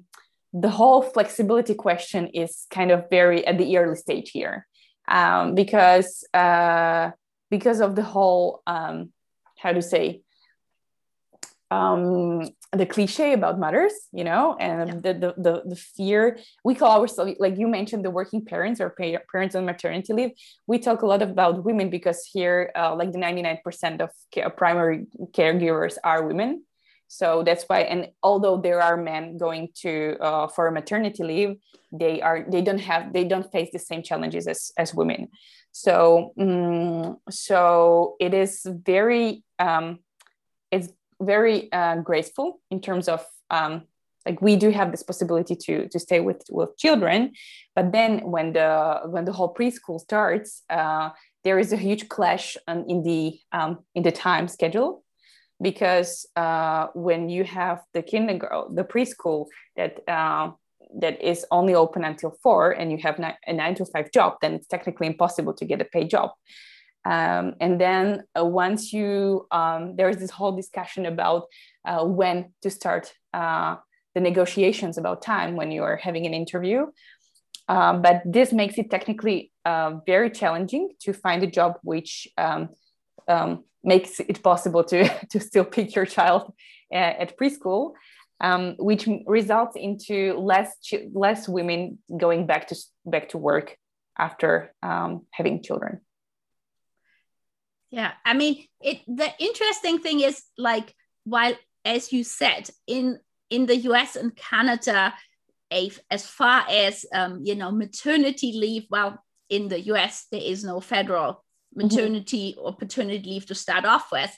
the 0.52 0.70
whole 0.70 1.02
flexibility 1.02 1.74
question 1.74 2.28
is 2.28 2.66
kind 2.70 2.90
of 2.90 3.04
very 3.10 3.46
at 3.46 3.58
the 3.58 3.76
early 3.76 3.96
stage 3.96 4.30
here 4.30 4.66
um, 5.08 5.54
because 5.54 6.24
uh, 6.32 7.10
because 7.50 7.80
of 7.80 7.94
the 7.94 8.02
whole 8.02 8.62
um, 8.66 9.12
how 9.58 9.72
to 9.72 9.82
say 9.82 10.22
um, 11.70 12.48
the 12.72 12.86
cliche 12.86 13.32
about 13.32 13.58
mothers, 13.58 13.92
you 14.12 14.24
know, 14.24 14.56
and 14.58 14.88
yeah. 14.88 14.94
the, 14.94 15.14
the, 15.14 15.34
the 15.36 15.62
the 15.70 15.76
fear 15.76 16.38
we 16.64 16.74
call 16.74 17.00
ourselves 17.00 17.34
like 17.38 17.56
you 17.58 17.68
mentioned 17.68 18.04
the 18.04 18.10
working 18.10 18.44
parents 18.44 18.80
or 18.80 18.90
parents 19.30 19.54
on 19.54 19.64
maternity 19.64 20.12
leave. 20.12 20.30
We 20.66 20.78
talk 20.78 21.02
a 21.02 21.06
lot 21.06 21.22
about 21.22 21.64
women 21.64 21.90
because 21.90 22.28
here, 22.32 22.72
uh, 22.76 22.94
like 22.94 23.12
the 23.12 23.18
ninety 23.18 23.42
nine 23.42 23.58
percent 23.62 24.00
of 24.00 24.10
care, 24.32 24.50
primary 24.50 25.06
caregivers 25.32 25.96
are 26.02 26.26
women. 26.26 26.64
So 27.08 27.44
that's 27.44 27.64
why, 27.64 27.80
and 27.82 28.08
although 28.22 28.60
there 28.60 28.82
are 28.82 28.96
men 28.96 29.38
going 29.38 29.68
to 29.82 30.16
uh, 30.20 30.48
for 30.48 30.70
maternity 30.72 31.22
leave, 31.22 31.56
they 31.92 32.20
are 32.20 32.44
they 32.48 32.62
don't 32.62 32.80
have 32.80 33.12
they 33.12 33.24
don't 33.24 33.50
face 33.52 33.70
the 33.72 33.78
same 33.78 34.02
challenges 34.02 34.48
as 34.48 34.72
as 34.76 34.92
women. 34.92 35.28
So 35.70 36.32
um, 36.40 37.18
so 37.30 38.16
it 38.18 38.34
is 38.34 38.66
very 38.66 39.44
um, 39.58 40.00
it's 40.72 40.88
very 41.20 41.70
uh, 41.72 41.96
graceful 41.96 42.60
in 42.70 42.80
terms 42.80 43.08
of 43.08 43.24
um, 43.50 43.82
like 44.26 44.42
we 44.42 44.56
do 44.56 44.70
have 44.70 44.90
this 44.90 45.02
possibility 45.02 45.54
to 45.54 45.88
to 45.88 45.98
stay 45.98 46.20
with 46.20 46.42
with 46.50 46.76
children 46.76 47.32
but 47.74 47.92
then 47.92 48.18
when 48.30 48.52
the 48.52 49.00
when 49.06 49.24
the 49.24 49.32
whole 49.32 49.54
preschool 49.54 50.00
starts 50.00 50.62
uh, 50.70 51.10
there 51.44 51.58
is 51.58 51.72
a 51.72 51.76
huge 51.76 52.08
clash 52.08 52.56
in 52.66 53.02
the 53.02 53.38
um, 53.52 53.78
in 53.94 54.02
the 54.02 54.12
time 54.12 54.48
schedule 54.48 55.04
because 55.62 56.26
uh, 56.36 56.88
when 56.94 57.28
you 57.28 57.44
have 57.44 57.80
the 57.94 58.02
kindergarten 58.02 58.74
the 58.74 58.84
preschool 58.84 59.46
that 59.76 60.00
uh, 60.08 60.50
that 61.00 61.20
is 61.22 61.46
only 61.50 61.74
open 61.74 62.04
until 62.04 62.30
four 62.42 62.70
and 62.70 62.90
you 62.92 62.98
have 62.98 63.18
a 63.46 63.52
nine 63.52 63.74
to 63.74 63.84
five 63.86 64.10
job 64.12 64.34
then 64.42 64.54
it's 64.54 64.66
technically 64.66 65.06
impossible 65.06 65.54
to 65.54 65.64
get 65.64 65.80
a 65.80 65.84
paid 65.84 66.10
job 66.10 66.30
um, 67.06 67.54
and 67.60 67.80
then 67.80 68.24
uh, 68.36 68.44
once 68.44 68.92
you, 68.92 69.46
um, 69.52 69.94
there 69.94 70.08
is 70.08 70.16
this 70.16 70.30
whole 70.30 70.50
discussion 70.50 71.06
about 71.06 71.44
uh, 71.84 72.04
when 72.04 72.52
to 72.62 72.68
start 72.68 73.14
uh, 73.32 73.76
the 74.16 74.20
negotiations 74.20 74.98
about 74.98 75.22
time 75.22 75.54
when 75.54 75.70
you 75.70 75.84
are 75.84 75.96
having 75.96 76.26
an 76.26 76.34
interview. 76.34 76.86
Um, 77.68 78.02
but 78.02 78.22
this 78.24 78.52
makes 78.52 78.76
it 78.76 78.90
technically 78.90 79.52
uh, 79.64 79.98
very 80.04 80.30
challenging 80.30 80.94
to 81.02 81.12
find 81.12 81.44
a 81.44 81.46
job 81.46 81.74
which 81.82 82.26
um, 82.38 82.70
um, 83.28 83.62
makes 83.84 84.18
it 84.18 84.42
possible 84.42 84.82
to, 84.82 85.08
to 85.30 85.38
still 85.38 85.64
pick 85.64 85.94
your 85.94 86.06
child 86.06 86.52
uh, 86.92 86.96
at 87.22 87.38
preschool. 87.38 87.92
Um, 88.38 88.74
which 88.78 89.08
results 89.24 89.76
into 89.76 90.34
less 90.34 90.76
less 91.14 91.48
women 91.48 92.00
going 92.14 92.46
back 92.46 92.68
to 92.68 92.76
back 93.06 93.30
to 93.30 93.38
work 93.38 93.78
after 94.18 94.74
having 95.32 95.62
children 95.62 96.02
yeah 97.90 98.12
i 98.24 98.34
mean 98.34 98.64
it 98.80 99.00
the 99.06 99.30
interesting 99.38 99.98
thing 99.98 100.20
is 100.20 100.42
like 100.58 100.94
while 101.24 101.54
as 101.84 102.12
you 102.12 102.24
said 102.24 102.68
in 102.86 103.18
in 103.50 103.66
the 103.66 103.76
us 103.76 104.16
and 104.16 104.34
canada 104.36 105.14
a, 105.72 105.90
as 106.10 106.26
far 106.26 106.64
as 106.70 107.04
um, 107.12 107.40
you 107.42 107.54
know 107.54 107.70
maternity 107.72 108.52
leave 108.52 108.86
well 108.90 109.18
in 109.48 109.68
the 109.68 109.78
us 109.78 110.26
there 110.30 110.40
is 110.40 110.64
no 110.64 110.80
federal 110.80 111.32
mm-hmm. 111.32 111.82
maternity 111.82 112.52
mm-hmm. 112.52 112.66
or 112.66 112.76
paternity 112.76 113.28
leave 113.28 113.46
to 113.46 113.54
start 113.54 113.84
off 113.84 114.10
with 114.12 114.36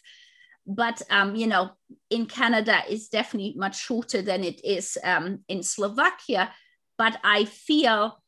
but 0.67 1.01
um, 1.11 1.35
you 1.35 1.47
know 1.47 1.71
in 2.11 2.27
canada 2.27 2.81
is 2.89 3.09
definitely 3.09 3.55
much 3.57 3.79
shorter 3.79 4.23
than 4.23 4.45
it 4.45 4.63
is 4.65 4.97
um, 5.05 5.41
in 5.49 5.63
slovakia 5.63 6.51
but 6.97 7.19
i 7.25 7.45
feel 7.45 8.23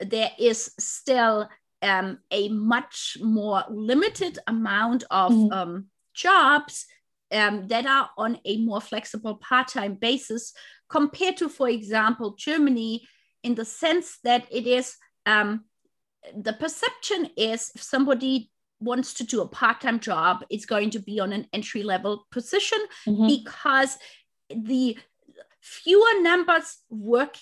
there 0.00 0.30
is 0.38 0.72
still 0.78 1.48
um, 1.84 2.18
a 2.30 2.48
much 2.48 3.18
more 3.20 3.62
limited 3.70 4.38
amount 4.46 5.04
of 5.10 5.32
mm. 5.32 5.52
um, 5.52 5.86
jobs 6.14 6.86
um, 7.32 7.68
that 7.68 7.86
are 7.86 8.10
on 8.16 8.38
a 8.44 8.58
more 8.58 8.80
flexible 8.80 9.36
part-time 9.36 9.94
basis 9.94 10.52
compared 10.88 11.36
to, 11.36 11.48
for 11.48 11.68
example, 11.68 12.34
Germany, 12.38 13.06
in 13.42 13.54
the 13.54 13.64
sense 13.64 14.18
that 14.24 14.46
it 14.50 14.66
is 14.66 14.96
um, 15.26 15.64
the 16.34 16.54
perception 16.54 17.30
is 17.36 17.70
if 17.74 17.82
somebody 17.82 18.50
wants 18.80 19.14
to 19.14 19.24
do 19.24 19.42
a 19.42 19.48
part-time 19.48 20.00
job, 20.00 20.44
it's 20.50 20.66
going 20.66 20.90
to 20.90 20.98
be 20.98 21.20
on 21.20 21.32
an 21.32 21.46
entry-level 21.52 22.26
position 22.30 22.78
mm-hmm. 23.06 23.26
because 23.26 23.98
the 24.48 24.98
fewer 25.60 26.20
numbers 26.20 26.78
worked 26.90 27.40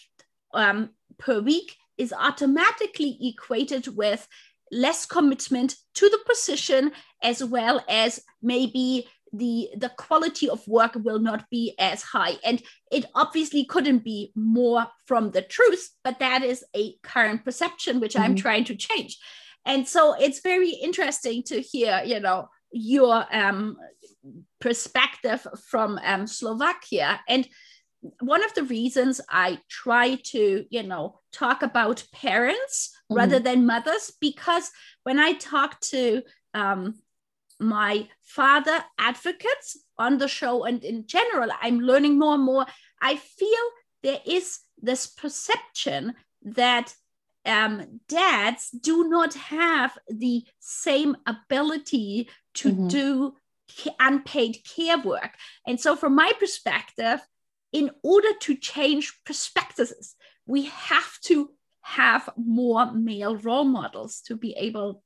um, 0.55 0.91
per 1.19 1.41
week 1.41 1.77
is 2.02 2.12
automatically 2.12 3.16
equated 3.21 3.97
with 3.97 4.26
less 4.73 5.06
commitment 5.06 5.76
to 5.94 6.09
the 6.09 6.18
position 6.26 6.90
as 7.23 7.44
well 7.44 7.85
as 7.88 8.21
maybe 8.42 9.06
the 9.32 9.68
the 9.76 9.88
quality 9.90 10.49
of 10.49 10.66
work 10.66 10.92
will 10.94 11.18
not 11.18 11.49
be 11.50 11.75
as 11.78 12.02
high. 12.02 12.35
And 12.44 12.62
it 12.90 13.06
obviously 13.14 13.64
couldn't 13.64 14.04
be 14.04 14.32
more 14.35 14.87
from 15.06 15.30
the 15.30 15.42
truth 15.42 15.90
but 16.04 16.18
that 16.18 16.42
is 16.42 16.64
a 16.76 16.94
current 17.02 17.44
perception 17.44 18.00
which 18.00 18.14
mm-hmm. 18.14 18.25
i'm 18.25 18.37
trying 18.37 18.64
to 18.64 18.76
change. 18.76 19.18
And 19.64 19.87
so 19.87 20.14
it's 20.18 20.40
very 20.40 20.71
interesting 20.71 21.42
to 21.44 21.61
hear 21.61 22.02
you 22.04 22.21
know 22.21 22.49
your 22.73 23.25
um, 23.32 23.76
perspective 24.61 25.47
from 25.71 25.99
um, 26.04 26.26
slovakia. 26.26 27.21
And 27.28 27.47
one 28.21 28.44
of 28.44 28.52
the 28.54 28.64
reasons 28.64 29.21
I 29.28 29.59
try 29.68 30.16
to, 30.16 30.64
you 30.68 30.82
know, 30.82 31.21
talk 31.32 31.62
about 31.62 32.04
parents 32.12 32.90
mm-hmm. 32.90 33.16
rather 33.16 33.38
than 33.38 33.66
mothers, 33.66 34.12
because 34.21 34.71
when 35.04 35.18
I 35.18 35.32
talk 35.35 35.80
to 35.92 36.23
um, 36.54 36.94
my 37.61 38.09
father 38.23 38.85
advocates 38.99 39.78
on 39.99 40.18
the 40.18 40.28
show 40.28 40.64
and 40.64 40.82
in 40.85 41.06
general, 41.06 41.50
I'm 41.61 41.80
learning 41.80 42.18
more 42.18 42.35
and 42.35 42.44
more. 42.44 42.66
I 43.00 43.16
feel 43.16 43.64
there 44.02 44.21
is 44.26 44.59
this 44.80 45.06
perception 45.06 46.14
that 46.42 46.94
um, 47.44 48.00
dads 48.09 48.71
do 48.71 49.09
not 49.09 49.35
have 49.35 49.97
the 50.09 50.44
same 50.59 51.16
ability 51.26 52.28
to 52.54 52.71
mm-hmm. 52.71 52.88
do 52.88 53.35
unpaid 54.00 54.59
care 54.64 54.99
work. 54.99 55.35
And 55.66 55.80
so, 55.80 55.97
from 55.97 56.14
my 56.14 56.32
perspective, 56.38 57.21
in 57.73 57.91
order 58.02 58.33
to 58.41 58.55
change 58.55 59.19
perspectives, 59.25 60.14
we 60.47 60.67
have 60.67 61.19
to 61.23 61.50
have 61.83 62.29
more 62.37 62.93
male 62.93 63.37
role 63.37 63.64
models 63.64 64.21
to 64.26 64.37
be 64.37 64.55
able 64.57 65.02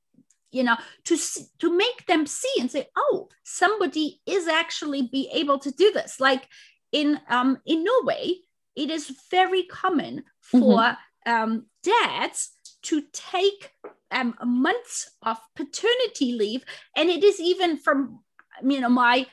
you 0.51 0.63
know 0.63 0.77
to 1.03 1.17
to 1.59 1.75
make 1.75 2.05
them 2.05 2.25
see 2.25 2.53
and 2.59 2.71
say 2.71 2.87
oh 2.95 3.27
somebody 3.43 4.21
is 4.25 4.47
actually 4.47 5.01
be 5.01 5.29
able 5.33 5.59
to 5.59 5.71
do 5.71 5.91
this 5.91 6.19
like 6.19 6.47
in 6.91 7.19
um 7.29 7.57
in 7.65 7.83
norway 7.83 8.33
it 8.75 8.89
is 8.89 9.11
very 9.29 9.63
common 9.63 10.23
for 10.39 10.79
mm-hmm. 10.79 11.31
um 11.31 11.65
dads 11.83 12.51
to 12.83 13.03
take 13.11 13.71
um 14.11 14.35
months 14.45 15.09
of 15.23 15.37
paternity 15.55 16.33
leave 16.33 16.63
and 16.95 17.09
it 17.09 17.23
is 17.23 17.39
even 17.41 17.75
from 17.77 18.19
you 18.63 18.79
know 18.79 18.89
my 18.89 19.25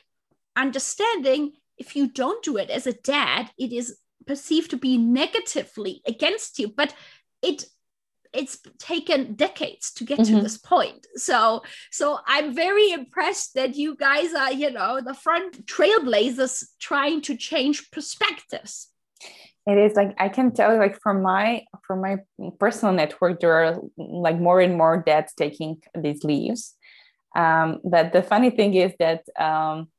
understanding 0.55 1.53
if 1.77 1.95
you 1.95 2.07
don't 2.07 2.43
do 2.43 2.57
it 2.57 2.69
as 2.69 2.87
a 2.87 2.93
dad, 2.93 3.51
it 3.57 3.71
is 3.73 3.97
perceived 4.25 4.71
to 4.71 4.77
be 4.77 4.97
negatively 4.97 6.01
against 6.05 6.59
you. 6.59 6.67
But 6.67 6.95
it 7.41 7.65
it's 8.35 8.59
taken 8.77 9.33
decades 9.33 9.93
to 9.93 10.03
get 10.03 10.19
mm-hmm. 10.19 10.35
to 10.35 10.41
this 10.41 10.57
point 10.57 11.07
so 11.15 11.63
so 11.89 12.19
i'm 12.27 12.53
very 12.53 12.91
impressed 12.91 13.53
that 13.53 13.75
you 13.75 13.95
guys 13.95 14.33
are 14.33 14.51
you 14.51 14.69
know 14.69 14.99
the 14.99 15.13
front 15.13 15.65
trailblazers 15.65 16.65
trying 16.79 17.21
to 17.21 17.35
change 17.37 17.89
perspectives 17.91 18.89
it 19.65 19.77
is 19.77 19.95
like 19.95 20.13
i 20.19 20.27
can 20.27 20.51
tell 20.51 20.73
you 20.73 20.79
like 20.79 20.99
from 21.01 21.21
my 21.21 21.63
from 21.87 22.01
my 22.01 22.17
personal 22.59 22.93
network 22.93 23.39
there 23.39 23.53
are 23.53 23.79
like 23.97 24.37
more 24.39 24.59
and 24.59 24.77
more 24.77 25.01
dads 25.05 25.33
taking 25.33 25.81
these 25.97 26.23
leaves 26.23 26.73
um, 27.35 27.81
but 27.83 28.13
the 28.13 28.23
funny 28.23 28.49
thing 28.49 28.75
is 28.75 28.93
that 28.97 29.23
um, 29.37 29.89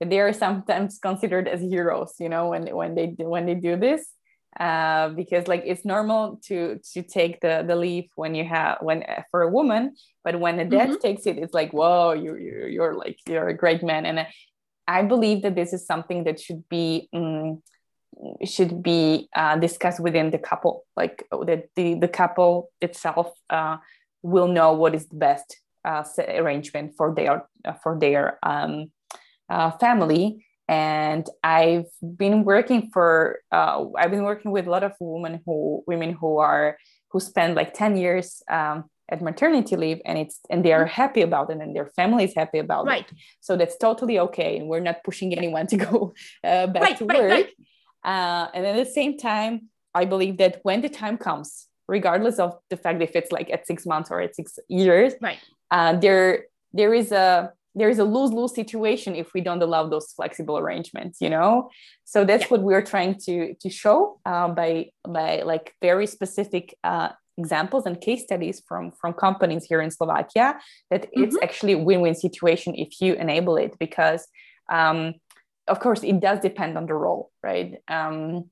they 0.00 0.20
are 0.20 0.32
sometimes 0.32 0.98
considered 0.98 1.48
as 1.48 1.60
heroes 1.60 2.14
you 2.18 2.28
know 2.28 2.48
when 2.48 2.66
when 2.74 2.94
they 2.94 3.14
when 3.18 3.46
they 3.46 3.54
do 3.54 3.76
this 3.76 4.08
uh, 4.60 5.08
because 5.10 5.48
like 5.48 5.62
it's 5.66 5.84
normal 5.84 6.40
to 6.44 6.78
to 6.92 7.02
take 7.02 7.40
the 7.40 7.64
the 7.66 7.74
leave 7.74 8.08
when 8.14 8.34
you 8.34 8.44
have 8.44 8.78
when 8.80 9.02
uh, 9.02 9.22
for 9.30 9.42
a 9.42 9.48
woman 9.48 9.94
but 10.22 10.38
when 10.38 10.58
a 10.60 10.64
dad 10.64 10.88
mm-hmm. 10.88 11.00
takes 11.00 11.26
it 11.26 11.38
it's 11.38 11.54
like 11.54 11.72
whoa 11.72 12.12
you, 12.12 12.36
you 12.36 12.66
you're 12.66 12.94
like 12.94 13.18
you're 13.28 13.48
a 13.48 13.56
great 13.56 13.82
man 13.82 14.06
and 14.06 14.26
i 14.86 15.02
believe 15.02 15.42
that 15.42 15.54
this 15.54 15.72
is 15.72 15.84
something 15.86 16.24
that 16.24 16.38
should 16.38 16.68
be 16.68 17.08
um, 17.12 17.62
should 18.44 18.82
be 18.82 19.28
uh, 19.34 19.56
discussed 19.56 20.00
within 20.00 20.30
the 20.30 20.38
couple 20.38 20.84
like 20.96 21.24
that 21.46 21.68
the 21.74 21.94
the 21.94 22.08
couple 22.08 22.70
itself 22.80 23.32
uh, 23.50 23.76
will 24.22 24.48
know 24.48 24.72
what 24.72 24.94
is 24.94 25.08
the 25.08 25.16
best 25.16 25.58
uh, 25.84 26.04
arrangement 26.28 26.94
for 26.96 27.14
their 27.14 27.46
uh, 27.64 27.72
for 27.82 27.98
their 27.98 28.38
um, 28.42 28.90
uh, 29.48 29.70
family 29.72 30.44
and 30.68 31.28
i've 31.42 31.90
been 32.16 32.44
working 32.44 32.90
for 32.92 33.40
uh, 33.52 33.84
i've 33.98 34.10
been 34.10 34.24
working 34.24 34.50
with 34.50 34.66
a 34.66 34.70
lot 34.70 34.82
of 34.82 34.92
women 34.98 35.40
who 35.44 35.82
women 35.86 36.12
who 36.12 36.38
are 36.38 36.78
who 37.10 37.20
spend 37.20 37.54
like 37.54 37.74
10 37.74 37.96
years 37.96 38.42
um, 38.50 38.84
at 39.10 39.20
maternity 39.20 39.76
leave 39.76 40.00
and 40.06 40.18
it's 40.18 40.40
and 40.48 40.64
they 40.64 40.72
are 40.72 40.86
happy 40.86 41.20
about 41.20 41.50
it 41.50 41.58
and 41.58 41.76
their 41.76 41.86
family 41.88 42.24
is 42.24 42.34
happy 42.34 42.58
about 42.58 42.86
right. 42.86 43.06
it 43.10 43.18
so 43.40 43.56
that's 43.56 43.76
totally 43.76 44.18
okay 44.18 44.58
and 44.58 44.68
we're 44.68 44.80
not 44.80 45.04
pushing 45.04 45.36
anyone 45.36 45.66
to 45.66 45.76
go 45.76 46.14
uh, 46.44 46.66
back 46.66 46.82
right, 46.82 46.98
to 46.98 47.04
right, 47.04 47.20
work. 47.20 47.30
right. 47.30 47.48
Uh, 48.02 48.50
and 48.54 48.66
at 48.66 48.76
the 48.76 48.90
same 48.90 49.18
time 49.18 49.68
i 49.94 50.04
believe 50.04 50.38
that 50.38 50.60
when 50.62 50.80
the 50.80 50.88
time 50.88 51.18
comes 51.18 51.68
regardless 51.88 52.38
of 52.38 52.56
the 52.70 52.76
fact 52.76 53.02
if 53.02 53.14
it's 53.14 53.30
like 53.30 53.50
at 53.50 53.66
six 53.66 53.84
months 53.84 54.10
or 54.10 54.20
at 54.20 54.34
six 54.34 54.58
years 54.68 55.12
right. 55.20 55.38
uh, 55.70 55.94
there 55.96 56.46
there 56.72 56.94
is 56.94 57.12
a 57.12 57.52
there 57.74 57.88
is 57.88 57.98
a 57.98 58.04
lose-lose 58.04 58.54
situation 58.54 59.16
if 59.16 59.34
we 59.34 59.40
don't 59.40 59.62
allow 59.62 59.86
those 59.86 60.12
flexible 60.12 60.58
arrangements 60.58 61.20
you 61.20 61.28
know 61.28 61.70
so 62.04 62.24
that's 62.24 62.42
yeah. 62.42 62.48
what 62.48 62.62
we're 62.62 62.82
trying 62.82 63.14
to 63.14 63.54
to 63.60 63.68
show 63.68 64.20
uh, 64.26 64.48
by 64.48 64.86
by 65.06 65.42
like 65.42 65.74
very 65.80 66.06
specific 66.06 66.74
uh, 66.84 67.08
examples 67.36 67.84
and 67.86 68.00
case 68.00 68.22
studies 68.22 68.62
from 68.66 68.92
from 68.92 69.12
companies 69.12 69.64
here 69.64 69.80
in 69.80 69.90
slovakia 69.90 70.56
that 70.90 71.02
mm-hmm. 71.02 71.24
it's 71.24 71.36
actually 71.42 71.72
a 71.72 71.78
win-win 71.78 72.14
situation 72.14 72.74
if 72.76 73.00
you 73.00 73.14
enable 73.14 73.56
it 73.56 73.76
because 73.78 74.26
um, 74.70 75.14
of 75.68 75.80
course 75.80 76.02
it 76.02 76.20
does 76.20 76.38
depend 76.40 76.78
on 76.78 76.86
the 76.86 76.94
role 76.94 77.30
right 77.42 77.76
um, 77.88 78.44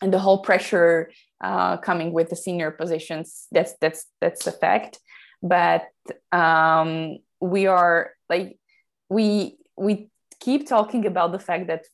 and 0.00 0.12
the 0.12 0.18
whole 0.18 0.38
pressure 0.42 1.10
uh, 1.40 1.76
coming 1.78 2.12
with 2.12 2.30
the 2.30 2.36
senior 2.36 2.70
positions 2.70 3.46
that's 3.50 3.74
that's 3.80 4.06
that's 4.20 4.46
a 4.46 4.52
fact 4.52 5.00
but 5.42 5.86
um, 6.32 7.18
we 7.40 7.66
are 7.66 8.12
like 8.28 8.58
we 9.08 9.56
we 9.76 10.10
keep 10.40 10.68
talking 10.68 11.06
about 11.06 11.32
the 11.32 11.38
fact 11.38 11.66
that 11.66 11.84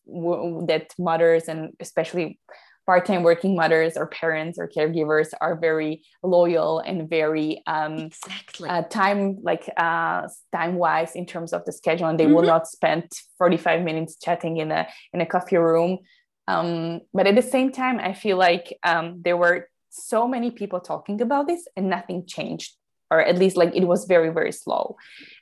that 0.66 0.94
mothers 0.98 1.48
and 1.48 1.72
especially 1.80 2.38
part-time 2.86 3.22
working 3.22 3.56
mothers 3.56 3.96
or 3.96 4.06
parents 4.06 4.58
or 4.58 4.68
caregivers 4.68 5.28
are 5.40 5.56
very 5.56 6.02
loyal 6.22 6.80
and 6.80 7.08
very 7.08 7.62
um 7.66 7.94
exactly. 7.94 8.68
uh, 8.68 8.82
time 8.82 9.38
like 9.42 9.70
uh 9.76 10.28
time 10.52 10.74
wise 10.74 11.12
in 11.14 11.24
terms 11.24 11.52
of 11.52 11.64
the 11.64 11.72
schedule 11.72 12.08
and 12.08 12.20
they 12.20 12.24
mm-hmm. 12.24 12.34
will 12.34 12.42
not 12.42 12.66
spend 12.66 13.10
45 13.38 13.82
minutes 13.82 14.16
chatting 14.16 14.58
in 14.58 14.70
a 14.70 14.86
in 15.12 15.20
a 15.20 15.26
coffee 15.26 15.56
room. 15.56 15.98
Um 16.46 17.00
but 17.14 17.26
at 17.26 17.36
the 17.36 17.42
same 17.42 17.72
time 17.72 17.98
i 17.98 18.12
feel 18.12 18.36
like 18.36 18.76
um 18.82 19.22
there 19.24 19.36
were 19.36 19.68
so 19.88 20.28
many 20.28 20.50
people 20.50 20.80
talking 20.80 21.22
about 21.22 21.46
this 21.46 21.66
and 21.76 21.88
nothing 21.88 22.26
changed 22.26 22.76
or 23.10 23.20
at 23.20 23.38
least 23.38 23.56
like 23.56 23.74
it 23.74 23.84
was 23.84 24.04
very 24.04 24.30
very 24.30 24.52
slow 24.52 24.96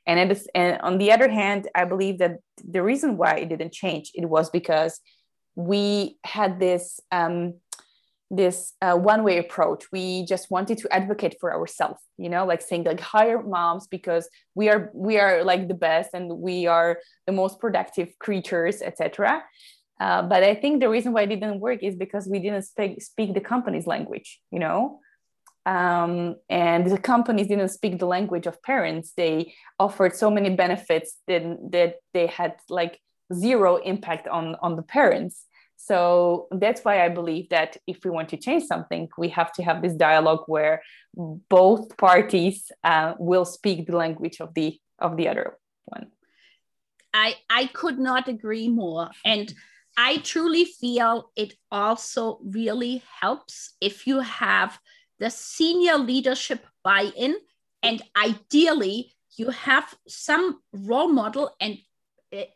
and 0.06 0.18
it 0.18 0.30
is 0.36 0.48
and 0.54 0.80
on 0.82 0.98
the 0.98 1.10
other 1.12 1.28
hand 1.28 1.68
i 1.74 1.84
believe 1.84 2.18
that 2.18 2.36
the 2.64 2.82
reason 2.82 3.16
why 3.16 3.34
it 3.34 3.48
didn't 3.48 3.72
change 3.72 4.10
it 4.14 4.26
was 4.26 4.50
because 4.50 5.00
we 5.54 6.16
had 6.24 6.58
this 6.58 7.00
um 7.10 7.54
this 8.34 8.72
uh, 8.80 8.96
one 8.96 9.24
way 9.24 9.36
approach. 9.36 9.84
We 9.92 10.24
just 10.24 10.50
wanted 10.50 10.78
to 10.78 10.90
advocate 10.90 11.36
for 11.38 11.52
ourselves 11.52 12.00
you 12.22 12.28
know 12.28 12.46
like 12.46 12.62
saying 12.62 12.84
like 12.84 13.00
hire 13.00 13.42
moms 13.42 13.86
because 13.86 14.28
we 14.54 14.68
are 14.68 14.90
we 14.94 15.18
are 15.18 15.44
like 15.44 15.68
the 15.68 15.80
best 15.88 16.10
and 16.14 16.30
we 16.38 16.66
are 16.66 17.00
the 17.26 17.32
most 17.32 17.58
productive 17.58 18.08
creatures 18.18 18.80
etc 18.80 19.42
uh, 20.00 20.22
but 20.22 20.42
i 20.44 20.54
think 20.54 20.80
the 20.80 20.88
reason 20.88 21.12
why 21.12 21.22
it 21.22 21.28
didn't 21.34 21.60
work 21.60 21.82
is 21.82 21.96
because 21.96 22.28
we 22.28 22.38
didn't 22.38 22.62
speak 22.62 23.02
speak 23.02 23.34
the 23.34 23.40
company's 23.40 23.86
language 23.86 24.40
you 24.50 24.60
know 24.60 25.00
um, 25.64 26.36
and 26.48 26.90
the 26.90 26.98
companies 26.98 27.46
didn't 27.46 27.68
speak 27.68 27.98
the 27.98 28.06
language 28.06 28.46
of 28.46 28.62
parents. 28.62 29.12
They 29.16 29.54
offered 29.78 30.16
so 30.16 30.30
many 30.30 30.50
benefits 30.50 31.18
that, 31.28 31.42
that 31.70 31.96
they 32.12 32.26
had 32.26 32.56
like 32.68 33.00
zero 33.32 33.76
impact 33.76 34.28
on 34.28 34.56
on 34.62 34.76
the 34.76 34.82
parents. 34.82 35.46
So 35.76 36.46
that's 36.52 36.84
why 36.84 37.04
i 37.04 37.08
believe 37.08 37.48
that 37.48 37.76
if 37.86 38.04
we 38.04 38.10
want 38.10 38.28
to 38.28 38.36
change 38.36 38.64
something 38.64 39.08
we 39.18 39.28
have 39.30 39.52
to 39.54 39.62
have 39.64 39.82
this 39.82 39.94
dialogue 39.94 40.44
where 40.46 40.82
both 41.48 41.96
parties 41.96 42.70
uh, 42.84 43.14
will 43.18 43.44
speak 43.44 43.86
the 43.86 43.96
language 43.96 44.40
of 44.40 44.54
the 44.54 44.78
of 44.98 45.16
the 45.16 45.28
other 45.28 45.58
one. 45.86 46.06
I 47.12 47.34
i 47.50 47.66
could 47.66 47.98
not 47.98 48.28
agree 48.28 48.68
more. 48.68 49.10
And 49.24 49.52
i 49.96 50.18
truly 50.18 50.64
feel 50.64 51.30
it 51.36 51.54
also 51.70 52.38
really 52.44 53.02
helps 53.20 53.74
if 53.80 54.06
you 54.06 54.20
have 54.20 54.78
the 55.22 55.30
senior 55.30 55.98
leadership 55.98 56.66
buy 56.82 57.12
in, 57.16 57.36
and 57.80 58.02
ideally, 58.16 59.14
you 59.36 59.50
have 59.50 59.94
some 60.08 60.58
role 60.72 61.06
model. 61.06 61.54
And 61.60 61.78
eh, 62.32 62.46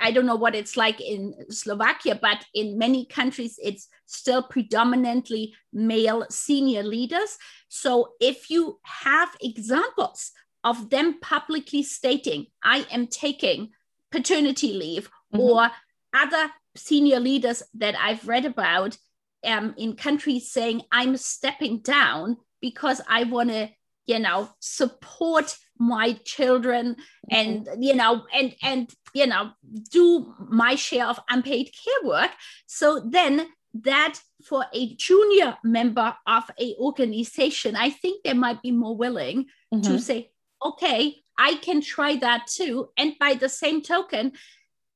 I 0.00 0.12
don't 0.12 0.24
know 0.24 0.36
what 0.36 0.54
it's 0.54 0.76
like 0.76 1.00
in 1.00 1.34
Slovakia, 1.50 2.14
but 2.14 2.44
in 2.54 2.78
many 2.78 3.04
countries, 3.04 3.58
it's 3.60 3.88
still 4.06 4.44
predominantly 4.44 5.54
male 5.72 6.24
senior 6.30 6.84
leaders. 6.84 7.36
So 7.68 8.10
if 8.20 8.48
you 8.48 8.78
have 8.84 9.30
examples 9.42 10.30
of 10.62 10.90
them 10.90 11.18
publicly 11.20 11.82
stating, 11.82 12.46
I 12.62 12.86
am 12.92 13.08
taking 13.08 13.70
paternity 14.12 14.72
leave, 14.72 15.10
mm-hmm. 15.34 15.40
or 15.40 15.70
other 16.12 16.52
senior 16.76 17.18
leaders 17.18 17.64
that 17.74 17.96
I've 18.00 18.28
read 18.28 18.44
about 18.44 18.98
um, 19.44 19.74
in 19.76 19.96
countries 19.96 20.50
saying 20.50 20.82
I'm 20.92 21.16
stepping 21.16 21.80
down 21.80 22.38
because 22.60 23.00
I 23.08 23.24
want 23.24 23.50
to, 23.50 23.70
you 24.06 24.18
know, 24.18 24.48
support 24.60 25.56
my 25.78 26.12
children 26.24 26.96
and 27.30 27.66
mm-hmm. 27.66 27.82
you 27.82 27.94
know 27.94 28.24
and 28.32 28.54
and 28.62 28.90
you 29.12 29.26
know 29.26 29.50
do 29.90 30.32
my 30.48 30.74
share 30.74 31.06
of 31.06 31.18
unpaid 31.28 31.70
care 31.72 32.08
work 32.08 32.30
so 32.66 33.00
then 33.00 33.46
that 33.82 34.20
for 34.44 34.64
a 34.72 34.94
junior 34.94 35.56
member 35.64 36.14
of 36.26 36.44
a 36.60 36.76
organization 36.78 37.74
i 37.74 37.90
think 37.90 38.22
they 38.22 38.32
might 38.32 38.62
be 38.62 38.70
more 38.70 38.96
willing 38.96 39.46
mm-hmm. 39.74 39.80
to 39.80 39.98
say 39.98 40.30
okay 40.64 41.16
i 41.38 41.56
can 41.56 41.80
try 41.80 42.14
that 42.16 42.46
too 42.46 42.88
and 42.96 43.14
by 43.18 43.34
the 43.34 43.48
same 43.48 43.82
token 43.82 44.30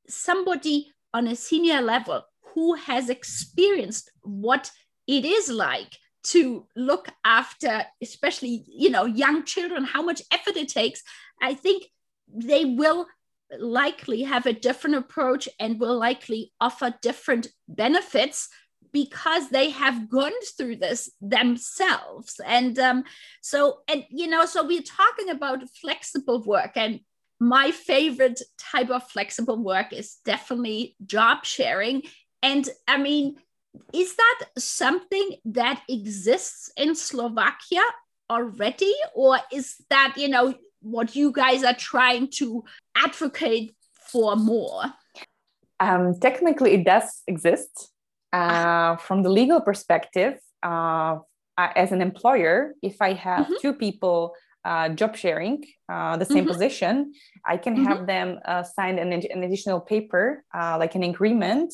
somebody 0.08 0.92
on 1.12 1.26
a 1.26 1.34
senior 1.34 1.80
level 1.80 2.22
who 2.58 2.74
has 2.74 3.08
experienced 3.08 4.10
what 4.22 4.72
it 5.06 5.24
is 5.24 5.48
like 5.48 5.96
to 6.24 6.66
look 6.74 7.08
after 7.24 7.84
especially 8.02 8.64
you 8.66 8.90
know 8.90 9.04
young 9.04 9.44
children 9.44 9.84
how 9.84 10.02
much 10.02 10.20
effort 10.32 10.56
it 10.56 10.68
takes 10.68 11.00
i 11.40 11.54
think 11.54 11.84
they 12.28 12.64
will 12.64 13.06
likely 13.60 14.24
have 14.24 14.44
a 14.44 14.52
different 14.52 14.96
approach 14.96 15.48
and 15.60 15.78
will 15.78 15.96
likely 15.96 16.52
offer 16.60 16.92
different 17.00 17.46
benefits 17.68 18.48
because 18.92 19.50
they 19.50 19.70
have 19.70 20.10
gone 20.10 20.38
through 20.56 20.76
this 20.76 21.10
themselves. 21.20 22.40
And 22.44 22.78
um, 22.78 23.04
so 23.40 23.80
and 23.86 24.04
you 24.10 24.26
know 24.26 24.46
so 24.46 24.66
we're 24.66 24.82
talking 24.82 25.30
about 25.30 25.68
flexible 25.80 26.42
work. 26.42 26.72
And 26.76 27.00
my 27.40 27.70
favorite 27.70 28.42
type 28.58 28.90
of 28.90 29.08
flexible 29.08 29.62
work 29.62 29.92
is 29.92 30.16
definitely 30.24 30.96
job 31.06 31.44
sharing 31.44 32.02
and 32.42 32.68
I 32.86 32.98
mean, 32.98 33.36
is 33.92 34.16
that 34.16 34.44
something 34.56 35.36
that 35.44 35.82
exists 35.88 36.70
in 36.76 36.94
Slovakia 36.94 37.82
already? 38.30 38.92
Or 39.14 39.38
is 39.52 39.76
that, 39.90 40.14
you 40.16 40.28
know, 40.28 40.54
what 40.80 41.16
you 41.16 41.32
guys 41.32 41.64
are 41.64 41.74
trying 41.74 42.28
to 42.38 42.64
advocate 42.96 43.74
for 44.10 44.36
more? 44.36 44.84
Um, 45.80 46.18
technically, 46.20 46.74
it 46.74 46.84
does 46.84 47.22
exist. 47.26 47.90
Uh, 48.32 48.96
from 48.96 49.22
the 49.22 49.30
legal 49.30 49.60
perspective, 49.60 50.38
uh, 50.62 51.16
as 51.56 51.92
an 51.92 52.02
employer, 52.02 52.74
if 52.82 53.00
I 53.00 53.14
have 53.14 53.46
mm-hmm. 53.46 53.54
two 53.62 53.72
people 53.72 54.34
uh, 54.64 54.90
job 54.90 55.16
sharing 55.16 55.64
uh, 55.88 56.16
the 56.16 56.24
same 56.24 56.44
mm-hmm. 56.44 56.52
position, 56.52 57.12
I 57.46 57.56
can 57.56 57.74
mm-hmm. 57.74 57.86
have 57.86 58.06
them 58.06 58.38
uh, 58.44 58.62
sign 58.62 58.98
an, 58.98 59.12
an, 59.12 59.42
additional 59.42 59.80
paper, 59.80 60.44
uh, 60.54 60.76
like 60.78 60.94
an 60.94 61.04
agreement, 61.04 61.72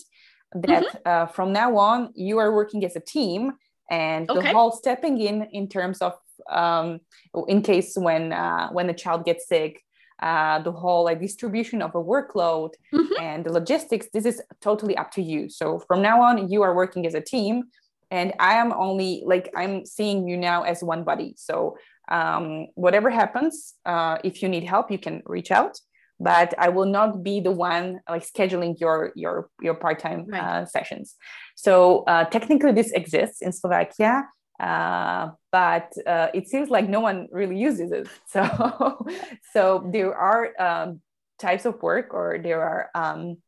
that 0.54 0.84
mm-hmm. 0.84 0.98
uh, 1.04 1.26
from 1.26 1.52
now 1.52 1.76
on 1.76 2.10
you 2.14 2.38
are 2.38 2.54
working 2.54 2.84
as 2.84 2.96
a 2.96 3.00
team 3.00 3.52
and 3.90 4.30
okay. 4.30 4.40
the 4.40 4.52
whole 4.52 4.72
stepping 4.72 5.20
in 5.20 5.42
in 5.52 5.68
terms 5.68 6.00
of 6.00 6.14
um, 6.50 7.00
in 7.48 7.62
case 7.62 7.96
when 7.96 8.32
uh, 8.32 8.68
when 8.70 8.86
the 8.86 8.94
child 8.94 9.24
gets 9.24 9.48
sick 9.48 9.82
uh, 10.22 10.60
the 10.60 10.72
whole 10.72 11.04
like 11.04 11.20
distribution 11.20 11.82
of 11.82 11.94
a 11.94 12.02
workload 12.02 12.70
mm-hmm. 12.92 13.20
and 13.20 13.44
the 13.44 13.52
logistics 13.52 14.06
this 14.12 14.24
is 14.24 14.40
totally 14.60 14.96
up 14.96 15.10
to 15.10 15.22
you 15.22 15.48
so 15.48 15.78
from 15.78 16.00
now 16.00 16.22
on 16.22 16.48
you 16.48 16.62
are 16.62 16.74
working 16.74 17.06
as 17.06 17.14
a 17.14 17.20
team 17.20 17.64
and 18.10 18.32
i 18.38 18.54
am 18.54 18.72
only 18.72 19.22
like 19.26 19.50
i'm 19.56 19.84
seeing 19.84 20.28
you 20.28 20.36
now 20.36 20.62
as 20.62 20.82
one 20.82 21.04
body 21.04 21.34
so 21.36 21.76
um, 22.08 22.66
whatever 22.74 23.10
happens 23.10 23.74
uh, 23.86 24.18
if 24.22 24.42
you 24.42 24.48
need 24.48 24.64
help 24.64 24.90
you 24.90 24.98
can 24.98 25.22
reach 25.26 25.50
out 25.50 25.78
but 26.20 26.54
I 26.58 26.68
will 26.68 26.86
not 26.86 27.22
be 27.22 27.40
the 27.40 27.50
one 27.50 28.00
like 28.08 28.26
scheduling 28.26 28.78
your 28.80 29.12
your 29.14 29.50
your 29.60 29.74
part-time 29.74 30.26
right. 30.28 30.42
uh, 30.42 30.66
sessions. 30.66 31.14
So 31.56 32.04
uh, 32.06 32.24
technically, 32.24 32.72
this 32.72 32.92
exists 32.92 33.42
in 33.42 33.52
Slovakia, 33.52 34.24
uh, 34.60 35.30
but 35.50 35.92
uh, 36.06 36.28
it 36.34 36.48
seems 36.48 36.70
like 36.70 36.88
no 36.88 37.00
one 37.00 37.28
really 37.30 37.58
uses 37.58 37.92
it. 37.92 38.08
So 38.26 39.06
so 39.52 39.90
there 39.92 40.14
are 40.14 40.50
um, 40.58 41.00
types 41.38 41.64
of 41.64 41.82
work, 41.82 42.14
or 42.14 42.38
there 42.42 42.62
are 42.62 42.90
um, 42.94 43.38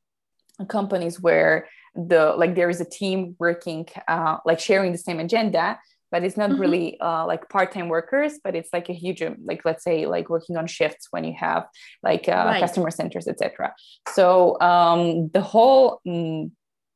companies 0.68 1.20
where 1.20 1.68
the 1.94 2.34
like 2.36 2.54
there 2.54 2.70
is 2.70 2.80
a 2.80 2.84
team 2.84 3.36
working 3.38 3.86
uh, 4.08 4.38
like 4.44 4.60
sharing 4.60 4.92
the 4.92 4.98
same 4.98 5.20
agenda 5.20 5.78
but 6.10 6.22
it's 6.22 6.36
not 6.36 6.50
mm-hmm. 6.50 6.60
really 6.60 7.00
uh, 7.00 7.26
like 7.26 7.48
part-time 7.48 7.88
workers 7.88 8.38
but 8.42 8.54
it's 8.54 8.70
like 8.72 8.88
a 8.88 8.92
huge 8.92 9.22
um, 9.22 9.36
like 9.44 9.64
let's 9.64 9.84
say 9.84 10.06
like 10.06 10.28
working 10.28 10.56
on 10.56 10.66
shifts 10.66 11.08
when 11.10 11.24
you 11.24 11.34
have 11.38 11.66
like 12.02 12.28
uh, 12.28 12.44
right. 12.46 12.60
customer 12.60 12.90
centers 12.90 13.28
etc 13.28 13.74
so 14.12 14.60
um, 14.60 15.28
the 15.32 15.40
whole 15.40 16.00
um, 16.08 16.52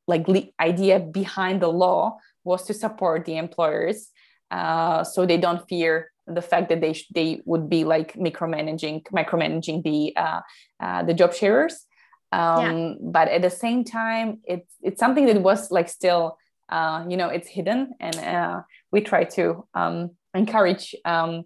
like 0.06 0.26
the 0.26 0.52
idea 0.60 0.98
behind 0.98 1.60
the 1.62 1.68
law 1.68 2.16
was 2.44 2.64
to 2.66 2.74
support 2.74 3.24
the 3.24 3.36
employers 3.36 4.08
uh, 4.50 5.04
so 5.04 5.26
they 5.26 5.36
don't 5.36 5.68
fear 5.68 6.10
the 6.26 6.42
fact 6.42 6.68
that 6.68 6.80
they 6.80 6.92
sh- 6.92 7.08
they 7.14 7.40
would 7.44 7.68
be 7.68 7.84
like 7.84 8.14
micromanaging 8.14 9.02
micromanaging 9.12 9.82
the 9.82 10.16
uh, 10.16 10.40
uh, 10.80 11.02
the 11.02 11.14
job 11.14 11.34
sharers 11.34 11.86
um, 12.32 12.60
yeah. 12.60 12.94
but 13.00 13.28
at 13.28 13.42
the 13.42 13.50
same 13.50 13.84
time 13.84 14.40
it's 14.44 14.74
it's 14.82 15.00
something 15.00 15.26
that 15.26 15.40
was 15.42 15.70
like 15.70 15.88
still 15.88 16.36
uh, 16.70 17.04
you 17.08 17.16
know 17.16 17.28
it's 17.28 17.48
hidden 17.48 17.94
and 18.00 18.16
uh, 18.16 18.60
we 18.92 19.00
try 19.00 19.24
to 19.24 19.66
um, 19.74 20.10
encourage 20.34 20.94
um, 21.04 21.44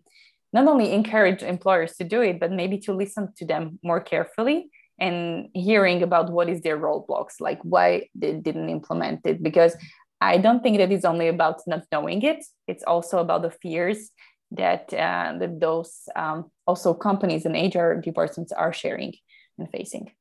not 0.53 0.67
only 0.67 0.93
encourage 0.93 1.43
employers 1.43 1.97
to 1.97 2.05
do 2.05 2.21
it 2.23 2.39
but 2.39 2.53
maybe 2.53 2.79
to 2.79 2.93
listen 2.93 3.33
to 3.37 3.45
them 3.45 3.79
more 3.83 4.01
carefully 4.01 4.71
and 4.99 5.49
hearing 5.55 6.03
about 6.03 6.31
what 6.31 6.49
is 6.49 6.61
their 6.61 6.79
roadblocks 6.79 7.41
like 7.41 7.61
why 7.63 8.09
they 8.15 8.35
didn't 8.35 8.69
implement 8.69 9.21
it. 9.25 9.43
Because 9.43 9.77
i 10.21 10.39
don't 10.39 10.63
think 10.63 10.79
that 10.79 10.93
it's 10.93 11.05
only 11.05 11.29
about 11.29 11.61
not 11.67 11.85
knowing 11.91 12.23
it. 12.23 12.45
It's 12.69 12.85
also 12.85 13.19
about 13.19 13.43
the 13.43 13.51
fears 13.51 14.11
that 14.53 14.93
uh, 14.93 15.35
that 15.39 15.61
those 15.61 16.09
um, 16.15 16.51
also 16.67 16.95
companies 16.95 17.45
and 17.47 17.75
hr 17.75 17.95
departments 18.01 18.53
are 18.53 18.73
sharing 18.73 19.15
and 19.59 19.69
facing 19.71 20.13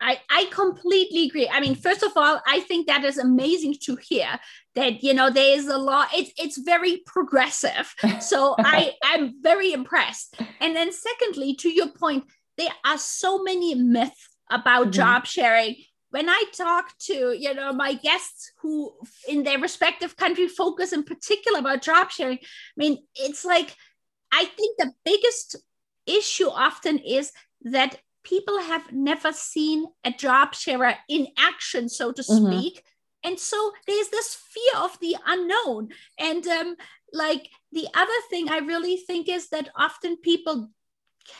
I, 0.00 0.20
I 0.30 0.46
completely 0.52 1.24
agree. 1.24 1.48
I 1.48 1.60
mean, 1.60 1.74
first 1.74 2.02
of 2.02 2.12
all, 2.16 2.40
I 2.46 2.60
think 2.60 2.86
that 2.86 3.04
is 3.04 3.18
amazing 3.18 3.76
to 3.82 3.96
hear 3.96 4.38
that 4.74 5.02
you 5.02 5.12
know 5.12 5.30
there 5.30 5.56
is 5.56 5.66
a 5.66 5.78
law. 5.78 6.06
It's 6.14 6.32
it's 6.36 6.58
very 6.58 6.98
progressive. 7.06 7.94
So 8.20 8.54
I 8.58 8.92
I'm 9.02 9.42
very 9.42 9.72
impressed. 9.72 10.36
And 10.60 10.76
then 10.76 10.92
secondly, 10.92 11.54
to 11.56 11.68
your 11.68 11.88
point, 11.88 12.24
there 12.56 12.72
are 12.84 12.98
so 12.98 13.42
many 13.42 13.74
myths 13.74 14.28
about 14.50 14.84
mm-hmm. 14.84 14.92
job 14.92 15.26
sharing. 15.26 15.76
When 16.10 16.28
I 16.28 16.44
talk 16.52 16.96
to 17.06 17.36
you 17.36 17.54
know 17.54 17.72
my 17.72 17.94
guests 17.94 18.52
who 18.60 18.92
in 19.26 19.42
their 19.42 19.58
respective 19.58 20.16
country 20.16 20.48
focus 20.48 20.92
in 20.92 21.02
particular 21.02 21.58
about 21.58 21.82
job 21.82 22.10
sharing, 22.10 22.38
I 22.38 22.76
mean, 22.76 22.98
it's 23.16 23.44
like 23.44 23.74
I 24.32 24.44
think 24.44 24.78
the 24.78 24.92
biggest 25.04 25.56
issue 26.06 26.48
often 26.48 26.98
is 26.98 27.32
that 27.62 27.98
people 28.24 28.58
have 28.60 28.92
never 28.92 29.32
seen 29.32 29.86
a 30.04 30.10
job 30.10 30.54
sharer 30.54 30.94
in 31.08 31.28
action, 31.38 31.88
so 31.88 32.12
to 32.12 32.22
mm-hmm. 32.22 32.46
speak. 32.46 32.82
And 33.24 33.38
so 33.38 33.72
there's 33.86 34.08
this 34.08 34.34
fear 34.34 34.82
of 34.82 34.98
the 35.00 35.16
unknown. 35.26 35.88
And 36.18 36.46
um, 36.46 36.76
like 37.12 37.50
the 37.72 37.88
other 37.94 38.12
thing 38.30 38.48
I 38.48 38.58
really 38.58 38.96
think 38.96 39.28
is 39.28 39.48
that 39.48 39.70
often 39.76 40.16
people 40.16 40.70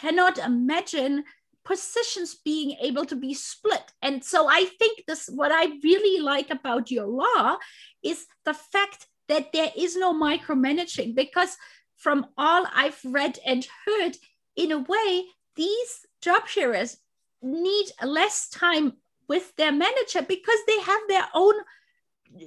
cannot 0.00 0.38
imagine 0.38 1.24
positions 1.64 2.36
being 2.44 2.76
able 2.80 3.04
to 3.04 3.16
be 3.16 3.34
split. 3.34 3.92
And 4.02 4.24
so 4.24 4.48
I 4.48 4.64
think 4.64 5.04
this, 5.06 5.28
what 5.28 5.52
I 5.52 5.66
really 5.84 6.20
like 6.20 6.50
about 6.50 6.90
your 6.90 7.06
law 7.06 7.58
is 8.02 8.26
the 8.44 8.54
fact 8.54 9.06
that 9.28 9.52
there 9.52 9.70
is 9.76 9.96
no 9.96 10.14
micromanaging 10.14 11.14
because 11.14 11.56
from 11.96 12.26
all 12.38 12.64
I've 12.74 13.00
read 13.04 13.38
and 13.44 13.66
heard, 13.84 14.16
in 14.56 14.72
a 14.72 14.78
way, 14.78 15.24
these 15.58 16.06
job 16.22 16.46
sharers 16.46 16.96
need 17.42 17.86
less 18.02 18.48
time 18.48 18.94
with 19.28 19.54
their 19.56 19.72
manager 19.72 20.22
because 20.22 20.58
they 20.66 20.80
have 20.80 21.00
their 21.08 21.26
own 21.34 21.54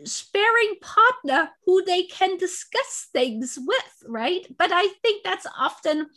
sparring 0.06 0.76
partner 0.82 1.50
who 1.66 1.84
they 1.86 2.04
can 2.04 2.38
discuss 2.38 3.08
things 3.12 3.58
with 3.62 4.04
right 4.08 4.46
but 4.58 4.72
i 4.72 4.88
think 5.02 5.24
that's 5.24 5.48
often 5.58 6.08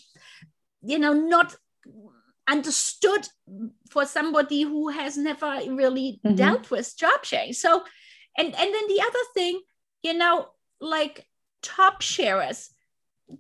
you 0.83 0.99
know 0.99 1.13
not 1.13 1.57
understood 2.47 3.27
for 3.91 4.05
somebody 4.05 4.63
who 4.63 4.89
has 4.89 5.17
never 5.17 5.61
really 5.69 6.21
mm-hmm. 6.25 6.37
dealt 6.37 6.71
with 6.71 6.97
job 6.97 7.25
sharing 7.25 7.55
so 7.55 7.83
and 8.37 8.49
and 8.49 8.75
then 8.75 8.87
the 8.89 9.01
other 9.01 9.25
thing 9.33 9.61
you 10.03 10.13
know 10.13 10.47
like 10.81 11.27
top 11.63 12.03
sharers 12.03 12.74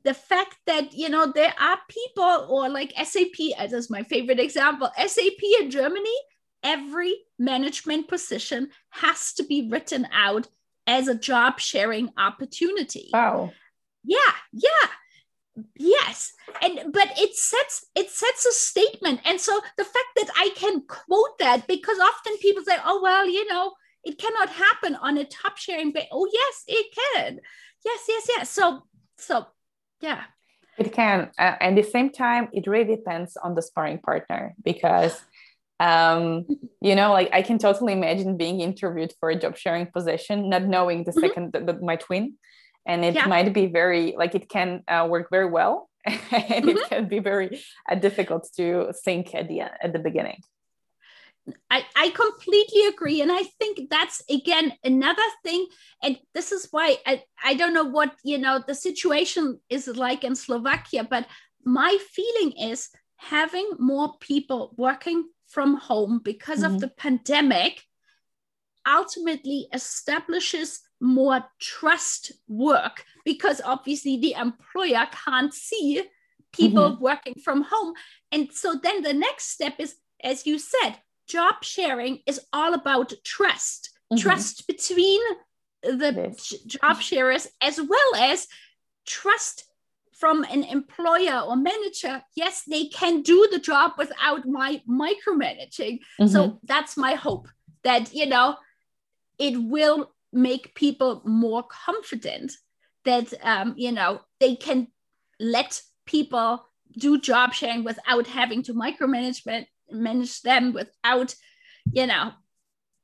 the 0.02 0.14
fact 0.14 0.56
that 0.66 0.92
you 0.92 1.08
know 1.08 1.30
there 1.32 1.54
are 1.60 1.78
people 1.88 2.46
or 2.48 2.68
like 2.68 2.92
sap 3.04 3.38
as 3.58 3.72
is 3.72 3.90
my 3.90 4.02
favorite 4.02 4.40
example 4.40 4.90
sap 5.06 5.42
in 5.60 5.70
germany 5.70 6.16
every 6.64 7.14
management 7.38 8.08
position 8.08 8.70
has 8.90 9.34
to 9.34 9.44
be 9.44 9.68
written 9.70 10.08
out 10.12 10.48
as 10.86 11.06
a 11.06 11.14
job 11.14 11.60
sharing 11.60 12.10
opportunity. 12.16 13.10
Wow. 13.12 13.52
Yeah 14.02 14.16
yeah. 14.52 14.88
Yes. 15.76 16.32
And 16.62 16.92
but 16.92 17.12
it 17.16 17.36
sets 17.36 17.86
it 17.94 18.10
sets 18.10 18.46
a 18.46 18.52
statement. 18.52 19.20
And 19.24 19.40
so 19.40 19.60
the 19.76 19.84
fact 19.84 20.08
that 20.16 20.30
i 20.36 20.50
can 20.56 20.82
quote 20.86 21.38
that 21.38 21.66
because 21.68 21.98
often 21.98 22.36
people 22.38 22.64
say 22.64 22.76
oh 22.84 23.00
well 23.02 23.28
you 23.28 23.46
know 23.48 23.72
it 24.02 24.18
cannot 24.18 24.50
happen 24.50 24.96
on 24.96 25.16
a 25.16 25.24
top 25.24 25.56
sharing 25.56 25.92
but 25.92 26.06
oh 26.10 26.28
yes 26.32 26.64
it 26.66 26.86
can. 27.14 27.40
Yes 27.84 28.00
yes 28.08 28.26
yes. 28.28 28.50
So 28.50 28.82
so 29.18 29.46
yeah. 30.04 30.22
It 30.76 30.92
can. 30.92 31.30
Uh, 31.38 31.56
at 31.66 31.74
the 31.76 31.82
same 31.82 32.10
time, 32.10 32.48
it 32.52 32.66
really 32.66 32.96
depends 32.96 33.36
on 33.36 33.54
the 33.54 33.62
sparring 33.62 33.98
partner 33.98 34.54
because, 34.62 35.14
um, 35.80 36.46
you 36.80 36.94
know, 36.98 37.12
like 37.12 37.30
I 37.32 37.42
can 37.42 37.58
totally 37.58 37.92
imagine 37.92 38.36
being 38.36 38.60
interviewed 38.60 39.12
for 39.18 39.30
a 39.30 39.36
job 39.42 39.56
sharing 39.56 39.86
position, 39.86 40.50
not 40.50 40.64
knowing 40.64 41.04
the 41.04 41.12
mm-hmm. 41.12 41.20
second 41.20 41.52
that, 41.52 41.66
that 41.66 41.82
my 41.82 41.96
twin. 41.96 42.34
And 42.86 43.04
it 43.04 43.14
yeah. 43.14 43.26
might 43.26 43.50
be 43.54 43.66
very, 43.66 44.14
like, 44.18 44.34
it 44.34 44.48
can 44.48 44.82
uh, 44.88 45.06
work 45.08 45.28
very 45.30 45.50
well. 45.58 45.88
and 46.06 46.20
mm-hmm. 46.20 46.68
it 46.68 46.88
can 46.90 47.08
be 47.08 47.20
very 47.20 47.48
uh, 47.90 47.94
difficult 47.94 48.46
to 48.56 48.92
think 49.04 49.34
at 49.34 49.48
the 49.48 49.60
at 49.84 49.90
the 49.94 49.98
beginning. 49.98 50.40
I, 51.70 51.84
I 51.94 52.10
completely 52.10 52.86
agree. 52.86 53.20
And 53.20 53.30
I 53.30 53.42
think 53.42 53.90
that's 53.90 54.22
again 54.30 54.72
another 54.82 55.22
thing. 55.42 55.66
And 56.02 56.18
this 56.32 56.52
is 56.52 56.68
why 56.70 56.96
I, 57.06 57.22
I 57.42 57.54
don't 57.54 57.74
know 57.74 57.84
what 57.84 58.14
you 58.24 58.38
know 58.38 58.62
the 58.66 58.74
situation 58.74 59.60
is 59.68 59.86
like 59.88 60.24
in 60.24 60.36
Slovakia, 60.36 61.04
but 61.04 61.26
my 61.64 61.98
feeling 62.10 62.52
is 62.52 62.88
having 63.16 63.68
more 63.78 64.14
people 64.20 64.74
working 64.76 65.28
from 65.48 65.76
home 65.76 66.20
because 66.22 66.60
mm-hmm. 66.60 66.74
of 66.74 66.80
the 66.80 66.88
pandemic 66.88 67.82
ultimately 68.86 69.66
establishes 69.72 70.80
more 71.00 71.44
trust 71.60 72.32
work 72.48 73.04
because 73.24 73.60
obviously 73.64 74.18
the 74.18 74.32
employer 74.32 75.06
can't 75.24 75.54
see 75.54 76.02
people 76.52 76.92
mm-hmm. 76.92 77.02
working 77.02 77.34
from 77.42 77.62
home. 77.62 77.94
And 78.30 78.52
so 78.52 78.78
then 78.82 79.02
the 79.02 79.12
next 79.12 79.50
step 79.50 79.74
is, 79.78 79.96
as 80.22 80.46
you 80.46 80.58
said, 80.58 80.96
job 81.26 81.62
sharing 81.62 82.20
is 82.26 82.40
all 82.52 82.74
about 82.74 83.12
trust. 83.24 83.90
Mm-hmm. 84.12 84.20
trust 84.20 84.66
between 84.66 85.20
the 85.82 86.36
job 86.66 87.00
sharers 87.00 87.46
as 87.62 87.80
well 87.80 88.14
as 88.16 88.46
trust 89.06 89.64
from 90.12 90.44
an 90.44 90.62
employer 90.62 91.40
or 91.40 91.56
manager. 91.56 92.22
Yes 92.36 92.62
they 92.68 92.86
can 92.86 93.22
do 93.22 93.48
the 93.50 93.58
job 93.58 93.92
without 93.96 94.46
my 94.46 94.82
micromanaging. 94.88 96.00
Mm-hmm. 96.20 96.26
so 96.26 96.60
that's 96.64 96.96
my 96.96 97.14
hope 97.14 97.48
that 97.82 98.14
you 98.14 98.26
know 98.26 98.56
it 99.38 99.56
will 99.56 100.12
make 100.32 100.74
people 100.74 101.22
more 101.24 101.62
confident 101.62 102.52
that 103.04 103.32
um, 103.42 103.74
you 103.76 103.92
know 103.92 104.20
they 104.40 104.56
can 104.56 104.88
let 105.40 105.80
people 106.06 106.66
do 106.98 107.20
job 107.20 107.52
sharing 107.52 107.84
without 107.84 108.26
having 108.26 108.62
to 108.62 108.74
micromanagement 108.74 109.66
manage 109.90 110.42
them 110.42 110.72
without 110.72 111.34
you 111.92 112.06
know 112.06 112.32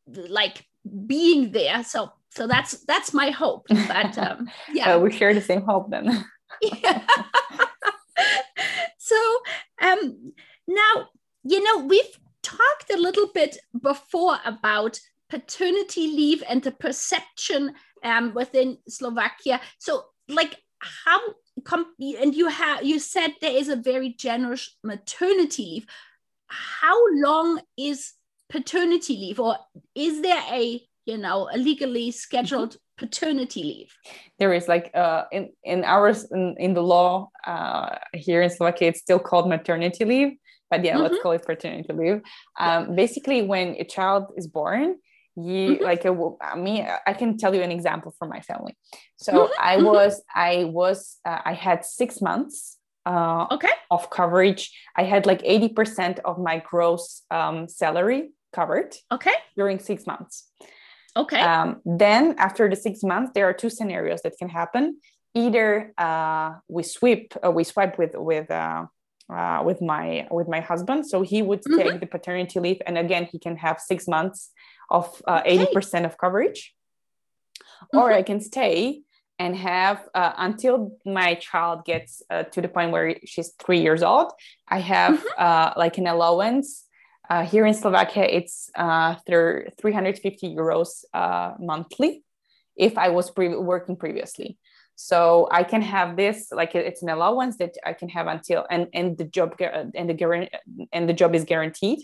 like 0.07 0.65
being 1.07 1.53
there 1.53 1.85
so 1.85 2.13
so 2.31 2.47
that's 2.47 2.85
that's 2.85 3.13
my 3.13 3.31
hope 3.31 3.67
but 3.69 4.17
um 4.27 4.49
yeah 4.73 4.95
uh, 4.95 4.99
we 4.99 5.11
share 5.13 5.35
the 5.35 5.41
same 5.41 5.63
hope 5.63 5.91
then 5.91 6.25
yeah. 6.63 7.03
so 8.99 9.17
um 9.83 10.33
now 10.67 11.09
you 11.45 11.63
know 11.63 11.85
we've 11.85 12.19
talked 12.43 12.91
a 12.93 12.97
little 12.97 13.29
bit 13.33 13.59
before 13.83 14.39
about 14.45 15.01
paternity 15.29 16.09
leave 16.09 16.43
and 16.49 16.63
the 16.63 16.73
perception 16.73 17.75
um, 18.03 18.35
within 18.35 18.79
Slovakia. 18.89 19.61
So, 19.79 20.07
like, 20.29 20.57
how 20.81 21.21
come? 21.65 21.87
And 22.01 22.35
you 22.35 22.49
have 22.49 22.85
you 22.85 22.99
said 22.99 23.35
there 23.41 23.57
is 23.57 23.69
a 23.69 23.77
very 23.77 24.11
generous 24.11 24.77
maternity 24.83 25.63
leave 25.63 25.87
how 26.51 26.97
long 27.15 27.61
is 27.79 28.13
paternity 28.49 29.17
leave 29.17 29.41
or 29.41 29.57
is 29.95 30.23
there 30.23 30.43
a 30.51 30.83
you 31.07 31.17
know 31.17 31.49
a 31.53 31.57
legally 31.57 32.11
scheduled 32.11 32.77
paternity 32.99 33.63
leave 33.63 33.93
there 34.39 34.53
is 34.53 34.69
like 34.69 34.91
uh, 34.95 35.25
in 35.33 35.51
in 35.65 35.85
ours 35.85 36.27
in, 36.31 36.55
in 36.59 36.75
the 36.75 36.83
law 36.83 37.31
uh, 37.47 37.97
here 38.13 38.43
in 38.43 38.51
slovakia 38.51 38.89
it's 38.89 39.01
still 39.01 39.19
called 39.19 39.49
maternity 39.49 40.05
leave 40.05 40.37
but 40.69 40.85
yeah 40.85 40.95
mm-hmm. 40.95 41.05
let's 41.05 41.23
call 41.23 41.33
it 41.33 41.45
paternity 41.47 41.93
leave 41.93 42.21
um, 42.59 42.95
basically 42.95 43.43
when 43.43 43.77
a 43.79 43.85
child 43.85 44.27
is 44.37 44.47
born 44.47 44.97
you 45.37 45.77
mm-hmm. 45.77 45.85
like 45.85 46.05
a, 46.05 46.13
me 46.57 46.87
i 47.07 47.13
can 47.13 47.39
tell 47.39 47.55
you 47.55 47.63
an 47.63 47.71
example 47.71 48.13
from 48.19 48.29
my 48.29 48.41
family 48.41 48.77
so 49.17 49.33
mm-hmm. 49.33 49.53
i 49.61 49.77
mm-hmm. 49.77 49.87
was 49.87 50.23
i 50.35 50.65
was 50.65 51.19
uh, 51.25 51.39
i 51.45 51.55
had 51.55 51.85
six 51.85 52.21
months 52.21 52.77
uh, 53.11 53.55
okay. 53.55 53.75
of 53.91 54.03
coverage 54.19 54.63
i 54.97 55.05
had 55.13 55.23
like 55.27 55.43
80% 55.43 56.21
of 56.25 56.39
my 56.39 56.57
gross 56.71 57.23
um, 57.31 57.69
salary 57.69 58.23
covered 58.53 58.91
okay 59.11 59.37
during 59.57 59.79
six 59.79 60.07
months 60.07 60.35
okay 61.17 61.41
um, 61.41 61.81
then 61.85 62.35
after 62.39 62.69
the 62.69 62.77
six 62.77 63.03
months 63.03 63.31
there 63.35 63.47
are 63.49 63.57
two 63.63 63.71
scenarios 63.71 64.21
that 64.23 64.35
can 64.39 64.49
happen 64.49 64.85
either 65.35 65.93
uh, 65.99 66.55
we 66.69 66.83
sweep 66.83 67.35
uh, 67.45 67.51
we 67.51 67.65
swipe 67.65 67.99
with 67.99 68.15
with 68.15 68.51
uh, 68.51 68.87
uh, 69.33 69.63
with 69.65 69.81
my 69.81 70.27
with 70.31 70.49
my 70.49 70.61
husband 70.61 71.07
so 71.07 71.23
he 71.23 71.43
would 71.43 71.63
mm-hmm. 71.63 71.79
take 71.79 72.01
the 72.01 72.07
paternity 72.07 72.59
leave 72.61 72.81
and 72.87 72.99
again 72.99 73.29
he 73.31 73.39
can 73.39 73.57
have 73.57 73.81
six 73.81 74.09
months 74.09 74.51
of 74.91 75.23
uh, 75.27 75.43
okay. 75.47 75.67
80% 75.67 76.05
of 76.05 76.19
coverage 76.19 76.75
mm-hmm. 77.85 77.99
or 77.99 78.13
i 78.13 78.23
can 78.23 78.41
stay 78.41 79.03
and 79.41 79.57
have 79.57 80.07
uh, 80.15 80.35
until 80.37 80.93
my 81.07 81.35
child 81.35 81.85
gets 81.87 82.23
uh, 82.31 82.43
to 82.53 82.61
the 82.61 82.69
point 82.69 82.93
where 82.93 83.17
she's 83.25 83.55
three 83.65 83.81
years 83.81 84.03
old 84.03 84.31
i 84.69 84.79
have 84.79 85.15
mm-hmm. 85.15 85.43
uh, 85.47 85.73
like 85.77 85.99
an 85.99 86.07
allowance 86.07 86.85
uh, 87.31 87.45
here 87.45 87.67
in 87.67 87.75
slovakia 87.75 88.25
it's 88.25 88.71
uh, 88.77 89.17
350 89.27 90.55
euros 90.55 91.05
uh, 91.15 91.55
monthly 91.59 92.23
if 92.77 92.97
i 92.99 93.09
was 93.09 93.31
pre- 93.31 93.57
working 93.57 93.97
previously 93.97 94.59
so 94.95 95.49
i 95.51 95.65
can 95.65 95.81
have 95.81 96.17
this 96.17 96.53
like 96.53 96.75
it's 96.75 97.03
an 97.03 97.09
allowance 97.09 97.57
that 97.57 97.75
i 97.87 97.95
can 97.95 98.09
have 98.09 98.27
until 98.27 98.67
and 98.71 98.87
and 98.93 99.17
the 99.17 99.25
job 99.25 99.57
and 99.95 100.11
the 100.11 100.49
and 100.93 101.09
the 101.09 101.15
job 101.15 101.35
is 101.35 101.45
guaranteed 101.45 102.01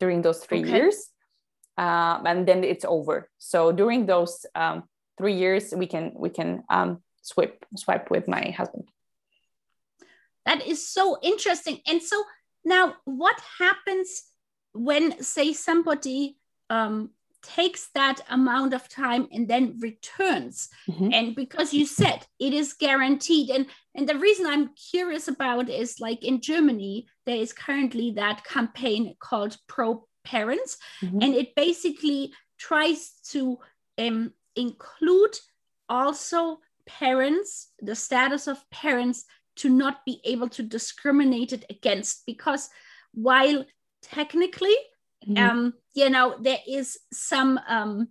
during 0.00 0.20
those 0.20 0.44
three 0.44 0.60
okay. 0.60 0.76
years 0.76 0.96
um, 1.78 2.26
and 2.26 2.46
then 2.46 2.62
it's 2.62 2.84
over 2.84 3.30
so 3.38 3.72
during 3.72 4.04
those 4.06 4.44
um, 4.54 4.84
three 5.18 5.34
years 5.34 5.72
we 5.76 5.86
can 5.86 6.12
we 6.14 6.30
can 6.30 6.64
um, 6.70 7.02
swipe 7.22 7.64
swipe 7.76 8.10
with 8.10 8.28
my 8.28 8.54
husband 8.56 8.88
that 10.46 10.66
is 10.66 10.86
so 10.86 11.18
interesting 11.22 11.80
and 11.86 12.02
so 12.02 12.22
now 12.64 12.94
what 13.04 13.40
happens 13.58 14.24
when 14.72 15.22
say 15.22 15.52
somebody 15.52 16.36
um, 16.70 17.10
takes 17.42 17.90
that 17.94 18.20
amount 18.30 18.72
of 18.72 18.88
time 18.88 19.28
and 19.30 19.46
then 19.46 19.78
returns 19.80 20.68
mm-hmm. 20.88 21.12
and 21.12 21.36
because 21.36 21.74
you 21.74 21.86
said 21.86 22.26
it 22.40 22.54
is 22.54 22.72
guaranteed 22.72 23.50
and 23.50 23.66
and 23.94 24.08
the 24.08 24.18
reason 24.18 24.46
i'm 24.46 24.70
curious 24.90 25.28
about 25.28 25.68
is 25.68 26.00
like 26.00 26.24
in 26.24 26.40
germany 26.40 27.06
there 27.26 27.36
is 27.36 27.52
currently 27.52 28.12
that 28.12 28.44
campaign 28.44 29.14
called 29.20 29.56
pro 29.68 30.06
parents 30.24 30.78
mm-hmm. 31.02 31.20
and 31.20 31.34
it 31.34 31.54
basically 31.54 32.32
tries 32.58 33.12
to 33.28 33.58
um, 33.98 34.32
include 34.56 35.36
also 35.88 36.60
parents 36.86 37.68
the 37.80 37.94
status 37.94 38.46
of 38.46 38.68
parents 38.70 39.24
to 39.56 39.68
not 39.68 40.04
be 40.04 40.20
able 40.24 40.48
to 40.48 40.62
discriminate 40.62 41.52
it 41.52 41.64
against 41.70 42.26
because 42.26 42.68
while 43.12 43.64
technically 44.02 44.76
mm-hmm. 45.26 45.38
um, 45.38 45.74
you 45.94 46.10
know 46.10 46.36
there 46.40 46.58
is 46.68 46.98
some 47.12 47.58
um, 47.68 48.08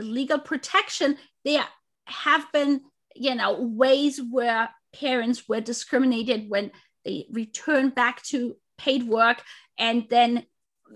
legal 0.00 0.38
protection 0.38 1.16
there 1.44 1.64
have 2.06 2.50
been 2.52 2.80
you 3.14 3.34
know 3.34 3.60
ways 3.60 4.20
where 4.30 4.68
parents 4.94 5.48
were 5.48 5.60
discriminated 5.60 6.48
when 6.48 6.70
they 7.04 7.26
return 7.30 7.90
back 7.90 8.22
to 8.22 8.56
paid 8.78 9.04
work 9.04 9.42
and 9.78 10.06
then 10.08 10.44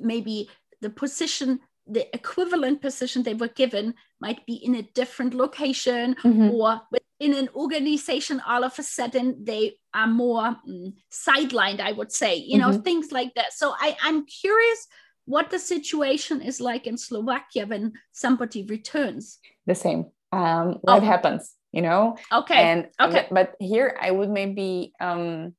maybe 0.00 0.48
the 0.80 0.90
position 0.90 1.60
the 1.86 2.14
equivalent 2.14 2.80
position 2.80 3.22
they 3.22 3.34
were 3.34 3.48
given 3.48 3.94
might 4.22 4.46
be 4.46 4.54
in 4.54 4.74
a 4.76 4.88
different 5.00 5.34
location 5.34 6.14
mm-hmm. 6.22 6.50
or 6.54 6.80
in 7.18 7.34
an 7.34 7.48
organization 7.54 8.40
all 8.46 8.64
of 8.64 8.78
a 8.78 8.82
sudden 8.82 9.26
they 9.44 9.74
are 9.92 10.06
more 10.06 10.56
mm, 10.68 10.92
sidelined 11.10 11.80
i 11.80 11.92
would 11.92 12.12
say 12.12 12.32
you 12.36 12.58
know 12.58 12.70
mm-hmm. 12.70 12.86
things 12.88 13.12
like 13.18 13.32
that 13.34 13.52
so 13.52 13.74
I, 13.78 13.96
i'm 14.02 14.24
curious 14.26 14.80
what 15.24 15.50
the 15.50 15.58
situation 15.58 16.40
is 16.40 16.60
like 16.60 16.86
in 16.86 16.96
slovakia 16.96 17.66
when 17.66 17.92
somebody 18.12 18.64
returns 18.76 19.38
the 19.66 19.74
same 19.74 20.06
um 20.32 20.78
what 20.82 21.02
oh. 21.02 21.06
happens 21.12 21.54
you 21.72 21.82
know 21.82 22.16
okay 22.32 22.62
and 22.70 22.88
okay 23.00 23.26
but 23.30 23.54
here 23.58 23.96
i 24.00 24.10
would 24.10 24.30
maybe 24.30 24.92
um 25.00 25.54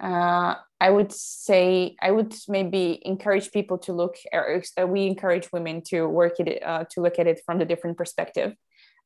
uh, 0.00 0.54
I 0.80 0.90
would 0.90 1.12
say 1.12 1.96
I 2.00 2.10
would 2.10 2.34
maybe 2.48 3.00
encourage 3.04 3.52
people 3.52 3.78
to 3.78 3.92
look. 3.92 4.16
Or, 4.32 4.62
uh, 4.80 4.86
we 4.86 5.06
encourage 5.06 5.52
women 5.52 5.82
to 5.88 6.08
work 6.08 6.40
it 6.40 6.62
uh, 6.62 6.84
to 6.92 7.02
look 7.02 7.18
at 7.18 7.26
it 7.26 7.40
from 7.44 7.58
the 7.58 7.66
different 7.66 7.98
perspective, 7.98 8.54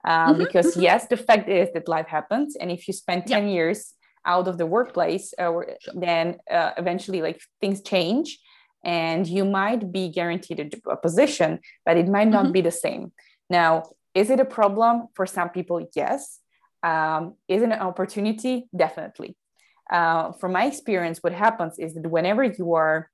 uh, 0.06 0.28
mm-hmm. 0.28 0.38
because 0.38 0.72
mm-hmm. 0.72 0.82
yes, 0.82 1.08
the 1.08 1.16
fact 1.16 1.48
is 1.48 1.68
that 1.74 1.88
life 1.88 2.06
happens, 2.06 2.56
and 2.56 2.70
if 2.70 2.86
you 2.86 2.94
spend 2.94 3.26
ten 3.26 3.48
yeah. 3.48 3.54
years 3.54 3.94
out 4.24 4.48
of 4.48 4.56
the 4.56 4.66
workplace, 4.66 5.34
uh, 5.38 5.52
then 5.94 6.36
uh, 6.50 6.70
eventually 6.78 7.20
like 7.20 7.40
things 7.60 7.82
change, 7.82 8.38
and 8.84 9.26
you 9.26 9.44
might 9.44 9.90
be 9.90 10.08
guaranteed 10.08 10.60
a, 10.60 10.90
a 10.90 10.96
position, 10.96 11.58
but 11.84 11.96
it 11.96 12.08
might 12.08 12.28
not 12.28 12.44
mm-hmm. 12.44 12.52
be 12.52 12.60
the 12.60 12.70
same. 12.70 13.12
Now, 13.50 13.82
is 14.14 14.30
it 14.30 14.38
a 14.38 14.44
problem 14.44 15.08
for 15.14 15.26
some 15.26 15.50
people? 15.50 15.88
Yes. 15.94 16.38
Um, 16.84 17.34
is 17.48 17.62
it 17.62 17.70
an 17.70 17.80
opportunity? 17.80 18.68
Definitely 18.76 19.36
uh, 19.90 20.32
from 20.32 20.52
my 20.52 20.66
experience, 20.66 21.18
what 21.22 21.32
happens 21.32 21.78
is 21.78 21.94
that 21.94 22.08
whenever 22.08 22.44
you 22.44 22.74
are 22.74 23.10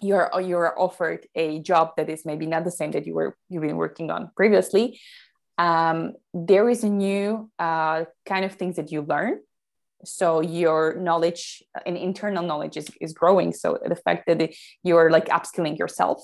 you're 0.00 0.30
you're 0.40 0.78
offered 0.78 1.26
a 1.34 1.60
job 1.60 1.92
that 1.96 2.10
is 2.10 2.24
maybe 2.24 2.46
not 2.46 2.64
the 2.64 2.70
same 2.70 2.90
that 2.90 3.06
you 3.06 3.14
were 3.14 3.36
you've 3.48 3.62
been 3.62 3.76
working 3.76 4.10
on 4.10 4.30
previously, 4.36 5.00
um, 5.58 6.14
there 6.32 6.68
is 6.68 6.84
a 6.84 6.90
new 6.90 7.50
uh, 7.58 8.04
kind 8.26 8.44
of 8.44 8.52
things 8.54 8.76
that 8.76 8.90
you 8.90 9.02
learn. 9.02 9.40
So 10.04 10.40
your 10.40 10.96
knowledge 10.96 11.62
and 11.86 11.96
internal 11.96 12.44
knowledge 12.44 12.76
is, 12.76 12.88
is 13.00 13.14
growing. 13.14 13.54
So 13.54 13.78
the 13.86 13.96
fact 13.96 14.26
that 14.26 14.54
you're 14.82 15.10
like 15.10 15.28
upskilling 15.28 15.78
yourself. 15.78 16.22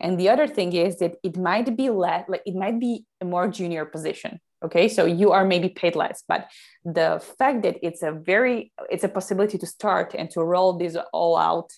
And 0.00 0.18
the 0.18 0.30
other 0.30 0.46
thing 0.46 0.72
is 0.72 0.98
that 0.98 1.16
it 1.22 1.36
might 1.36 1.76
be 1.76 1.90
less 1.90 2.24
like 2.28 2.42
it 2.46 2.54
might 2.54 2.80
be 2.80 3.04
a 3.20 3.24
more 3.24 3.48
junior 3.48 3.84
position 3.84 4.40
okay? 4.64 4.88
So 4.88 5.04
you 5.04 5.32
are 5.32 5.44
maybe 5.44 5.68
paid 5.68 5.96
less 5.96 6.22
but 6.28 6.48
the 6.84 7.22
fact 7.38 7.62
that 7.62 7.76
it's 7.82 8.02
a 8.02 8.12
very 8.12 8.72
it's 8.90 9.04
a 9.04 9.08
possibility 9.08 9.58
to 9.58 9.66
start 9.66 10.14
and 10.14 10.30
to 10.30 10.42
roll 10.42 10.78
this 10.78 10.96
all 11.12 11.36
out 11.36 11.70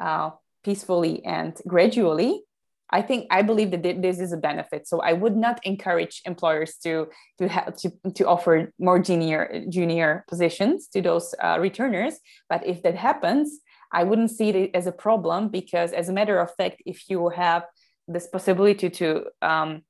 uh, 0.00 0.30
peacefully 0.64 1.24
and 1.24 1.56
gradually 1.66 2.42
i 2.90 3.00
think 3.02 3.26
i 3.30 3.42
believe 3.42 3.70
that 3.70 3.82
this 3.82 4.18
is 4.18 4.32
a 4.32 4.36
benefit. 4.36 4.88
So 4.88 5.00
i 5.00 5.12
would 5.12 5.36
not 5.36 5.60
encourage 5.64 6.22
employers 6.24 6.76
to 6.84 7.08
to 7.38 7.48
have 7.48 7.76
to, 7.76 7.92
to 8.14 8.24
offer 8.26 8.72
more 8.78 8.98
junior 8.98 9.64
junior 9.68 10.24
positions 10.28 10.88
to 10.88 11.02
those 11.02 11.34
uh, 11.42 11.58
returners. 11.60 12.14
But 12.48 12.66
if 12.66 12.82
that 12.82 12.96
happens 12.96 13.60
i 13.92 14.02
wouldn't 14.04 14.30
see 14.30 14.50
it 14.50 14.70
as 14.74 14.86
a 14.86 14.92
problem 14.92 15.48
because 15.48 15.92
as 15.92 16.08
a 16.08 16.12
matter 16.12 16.38
of 16.38 16.54
fact 16.56 16.82
if 16.86 17.08
you 17.10 17.28
have 17.28 17.62
this 18.06 18.26
possibility 18.26 18.88
to 18.90 19.24
um, 19.42 19.82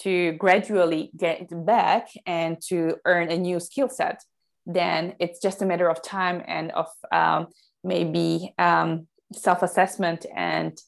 to 0.00 0.32
gradually 0.32 1.10
get 1.16 1.48
back 1.64 2.08
and 2.26 2.60
to 2.68 2.96
earn 3.04 3.30
a 3.30 3.36
new 3.36 3.60
skill 3.60 3.88
set, 3.88 4.22
then 4.66 5.14
it's 5.20 5.40
just 5.40 5.62
a 5.62 5.66
matter 5.66 5.88
of 5.88 6.02
time 6.02 6.42
and 6.46 6.70
of 6.72 6.86
um, 7.12 7.48
maybe 7.84 8.54
um, 8.58 9.06
self 9.32 9.62
assessment 9.62 10.26
and 10.34 10.78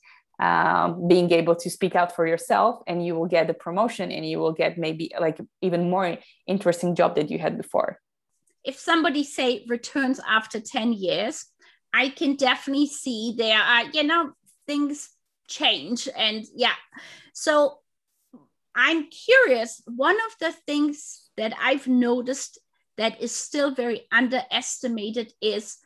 um, 0.40 1.08
being 1.08 1.32
able 1.32 1.56
to 1.56 1.70
speak 1.70 1.96
out 1.96 2.14
for 2.14 2.26
yourself 2.26 2.80
and 2.86 3.04
you 3.04 3.14
will 3.14 3.26
get 3.26 3.46
the 3.46 3.54
promotion 3.54 4.12
and 4.12 4.28
you 4.28 4.38
will 4.38 4.52
get 4.52 4.78
maybe 4.78 5.10
like 5.18 5.38
even 5.62 5.90
more 5.90 6.16
interesting 6.46 6.94
job 6.94 7.16
that 7.16 7.30
you 7.30 7.38
had 7.38 7.56
before. 7.56 7.98
If 8.64 8.78
somebody 8.78 9.24
say 9.24 9.64
returns 9.68 10.20
after 10.28 10.60
10 10.60 10.92
years 10.92 11.46
i 11.94 12.10
can 12.10 12.36
definitely 12.36 12.86
see 12.86 13.34
there 13.38 13.58
are 13.58 13.84
you 13.94 14.02
know 14.02 14.30
things 14.66 15.08
change 15.48 16.08
and 16.16 16.44
yeah. 16.54 16.74
So 17.32 17.78
I'm 18.78 19.08
curious. 19.10 19.82
One 19.86 20.14
of 20.14 20.36
the 20.38 20.52
things 20.52 21.28
that 21.36 21.52
I've 21.60 21.88
noticed 21.88 22.60
that 22.96 23.20
is 23.20 23.34
still 23.34 23.74
very 23.74 24.02
underestimated 24.12 25.32
is 25.42 25.78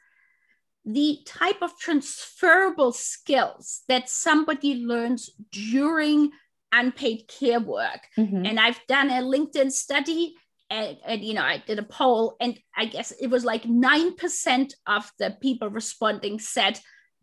the 0.85 1.21
type 1.25 1.63
of 1.63 1.79
transferable 1.79 2.93
skills 2.93 3.81
that 3.89 4.11
somebody 4.11 4.75
learns 4.75 5.31
during 5.51 6.33
unpaid 6.71 7.29
care 7.29 7.61
work. 7.61 8.01
Mm-hmm. 8.19 8.45
And 8.45 8.61
I've 8.61 8.81
done 8.89 9.09
a 9.09 9.23
LinkedIn 9.23 9.73
study 9.73 10.35
and, 10.69 10.97
and, 11.07 11.23
you 11.23 11.35
know 11.35 11.43
i 11.43 11.63
did 11.67 11.79
a 11.79 11.83
poll 11.83 12.35
and 12.41 12.59
i 12.77 12.87
guess 12.87 13.13
it 13.21 13.27
was 13.27 13.45
like 13.45 13.65
9% 13.65 14.73
of 14.87 15.13
the 15.19 15.37
people 15.43 15.69
responding 15.69 16.39
said 16.39 16.81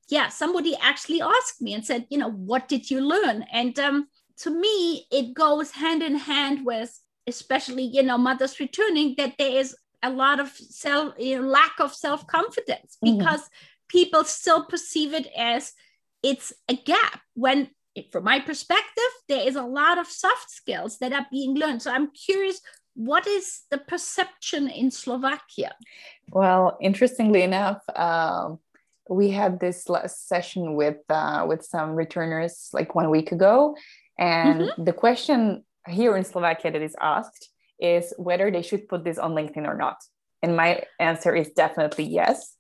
yeah 0.08 0.30
somebody 0.30 0.76
actually 0.80 1.20
asked 1.20 1.60
me 1.60 1.74
and 1.74 1.84
said 1.84 2.06
you 2.10 2.20
know 2.20 2.30
what 2.30 2.68
did 2.68 2.92
you 2.92 3.02
learn 3.02 3.44
and 3.52 3.80
um, 3.80 4.08
to 4.40 4.50
me, 4.50 5.06
it 5.12 5.34
goes 5.34 5.72
hand 5.72 6.02
in 6.02 6.16
hand 6.16 6.66
with, 6.66 6.98
especially, 7.28 7.84
you 7.84 8.04
know, 8.04 8.18
mothers 8.18 8.60
returning, 8.60 9.16
that 9.18 9.36
there 9.38 9.58
is 9.58 9.76
a 10.02 10.10
lot 10.10 10.40
of 10.40 10.50
self, 10.50 11.14
you 11.18 11.42
know, 11.42 11.48
lack 11.48 11.80
of 11.80 11.94
self 11.94 12.26
confidence 12.28 12.98
mm-hmm. 13.04 13.18
because 13.18 13.50
people 13.90 14.24
still 14.24 14.66
perceive 14.66 15.14
it 15.14 15.28
as 15.38 15.74
it's 16.24 16.54
a 16.68 16.76
gap 16.76 17.22
when 17.34 17.70
from 18.12 18.24
my 18.24 18.40
perspective, 18.40 19.12
there 19.28 19.48
is 19.48 19.56
a 19.56 19.64
lot 19.64 19.98
of 19.98 20.08
soft 20.08 20.50
skills 20.50 21.00
that 21.00 21.12
are 21.12 21.26
being 21.32 21.56
learned. 21.56 21.82
So 21.82 21.92
I'm 21.92 22.12
curious, 22.12 22.62
what 22.96 23.28
is 23.28 23.64
the 23.72 23.78
perception 23.78 24.70
in 24.70 24.92
Slovakia? 24.92 25.76
Well, 26.32 26.78
interestingly 26.82 27.44
enough, 27.44 27.82
um, 27.96 28.60
we 29.10 29.32
had 29.32 29.60
this 29.60 29.90
last 29.90 30.28
session 30.28 30.76
with 30.76 30.98
uh, 31.10 31.46
with 31.48 31.66
some 31.66 31.96
returners 31.96 32.70
like 32.74 32.94
one 32.94 33.10
week 33.10 33.32
ago, 33.32 33.76
and 34.20 34.62
mm-hmm. 34.62 34.84
the 34.84 34.94
question 34.94 35.64
here 35.88 36.16
in 36.18 36.24
Slovakia 36.24 36.72
that 36.72 36.82
is 36.82 36.96
asked 37.02 37.50
is 37.80 38.14
whether 38.18 38.52
they 38.52 38.62
should 38.62 38.88
put 38.88 39.04
this 39.04 39.18
on 39.18 39.34
LinkedIn 39.34 39.66
or 39.66 39.76
not. 39.76 39.98
And 40.44 40.56
my 40.56 40.84
answer 41.00 41.34
is 41.34 41.50
definitely 41.50 42.04
yes. 42.04 42.56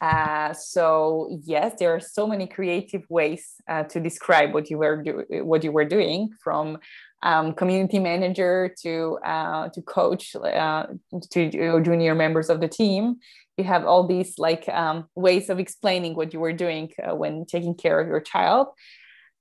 Uh, 0.00 0.52
so 0.52 1.28
yes, 1.44 1.74
there 1.78 1.94
are 1.94 2.00
so 2.00 2.26
many 2.26 2.48
creative 2.48 3.04
ways 3.08 3.54
uh, 3.68 3.84
to 3.84 4.00
describe 4.00 4.52
what 4.52 4.68
you 4.68 4.78
were 4.78 5.00
do- 5.00 5.24
what 5.44 5.62
you 5.62 5.70
were 5.70 5.84
doing, 5.84 6.30
from 6.42 6.78
um, 7.22 7.52
community 7.52 8.00
manager 8.00 8.74
to 8.82 9.16
uh, 9.24 9.68
to 9.68 9.80
coach 9.82 10.34
uh, 10.34 10.86
to 11.30 11.50
junior 11.82 12.16
members 12.16 12.50
of 12.50 12.60
the 12.60 12.66
team. 12.66 13.18
You 13.56 13.62
have 13.62 13.84
all 13.84 14.08
these 14.08 14.40
like 14.40 14.68
um, 14.68 15.06
ways 15.14 15.48
of 15.48 15.60
explaining 15.60 16.16
what 16.16 16.32
you 16.32 16.40
were 16.40 16.52
doing 16.52 16.90
uh, 16.98 17.14
when 17.14 17.46
taking 17.46 17.76
care 17.76 18.00
of 18.00 18.08
your 18.08 18.20
child. 18.20 18.68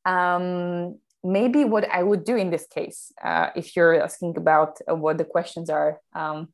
Um, 0.05 0.99
maybe 1.23 1.65
what 1.65 1.89
I 1.89 2.03
would 2.03 2.23
do 2.23 2.35
in 2.35 2.49
this 2.49 2.67
case, 2.67 3.11
uh, 3.23 3.49
if 3.55 3.75
you're 3.75 4.01
asking 4.01 4.37
about 4.37 4.79
what 4.87 5.17
the 5.17 5.25
questions 5.25 5.69
are 5.69 5.99
um, 6.13 6.49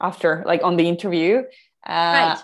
after, 0.00 0.42
like 0.46 0.62
on 0.62 0.76
the 0.76 0.88
interview. 0.88 1.42
Right 1.86 2.38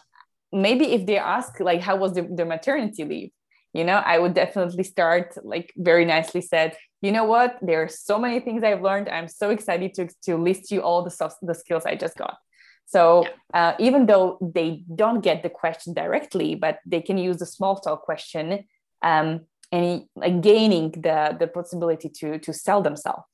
maybe 0.53 0.93
if 0.93 1.07
they 1.07 1.19
ask 1.19 1.61
like 1.61 1.81
how 1.81 1.97
was 1.97 2.15
the, 2.15 2.23
the 2.23 2.45
maternity 2.45 3.05
leave 3.05 3.31
you 3.73 3.85
know 3.85 3.97
i 4.05 4.19
would 4.19 4.35
definitely 4.35 4.83
start 4.83 5.37
like 5.45 5.73
very 5.77 6.05
nicely 6.05 6.41
said 6.41 6.77
you 7.03 7.13
know 7.13 7.25
what 7.25 7.57
there 7.63 7.83
are 7.83 7.89
so 7.89 8.19
many 8.19 8.41
things 8.41 8.65
i've 8.65 8.83
learned 8.83 9.09
i'm 9.09 9.29
so 9.29 9.51
excited 9.51 9.95
to, 9.95 10.09
to 10.23 10.37
list 10.37 10.71
you 10.71 10.81
all 10.81 11.03
the, 11.03 11.11
stuff, 11.11 11.35
the 11.43 11.55
skills 11.55 11.85
i 11.87 11.95
just 11.95 12.17
got 12.17 12.37
so 12.87 13.25
yeah. 13.55 13.71
uh, 13.71 13.77
even 13.79 14.07
though 14.07 14.39
they 14.55 14.83
don't 14.95 15.21
get 15.21 15.43
the 15.43 15.51
question 15.51 15.95
directly 15.95 16.55
but 16.55 16.79
they 16.85 17.01
can 17.01 17.17
use 17.17 17.37
the 17.37 17.47
small 17.47 17.79
talk 17.79 18.03
question 18.03 18.65
um, 19.03 19.41
and 19.73 20.05
like 20.17 20.41
gaining 20.41 20.91
the 20.91 21.37
the 21.39 21.47
possibility 21.47 22.09
to 22.09 22.39
to 22.39 22.53
sell 22.53 22.83
themselves 22.83 23.25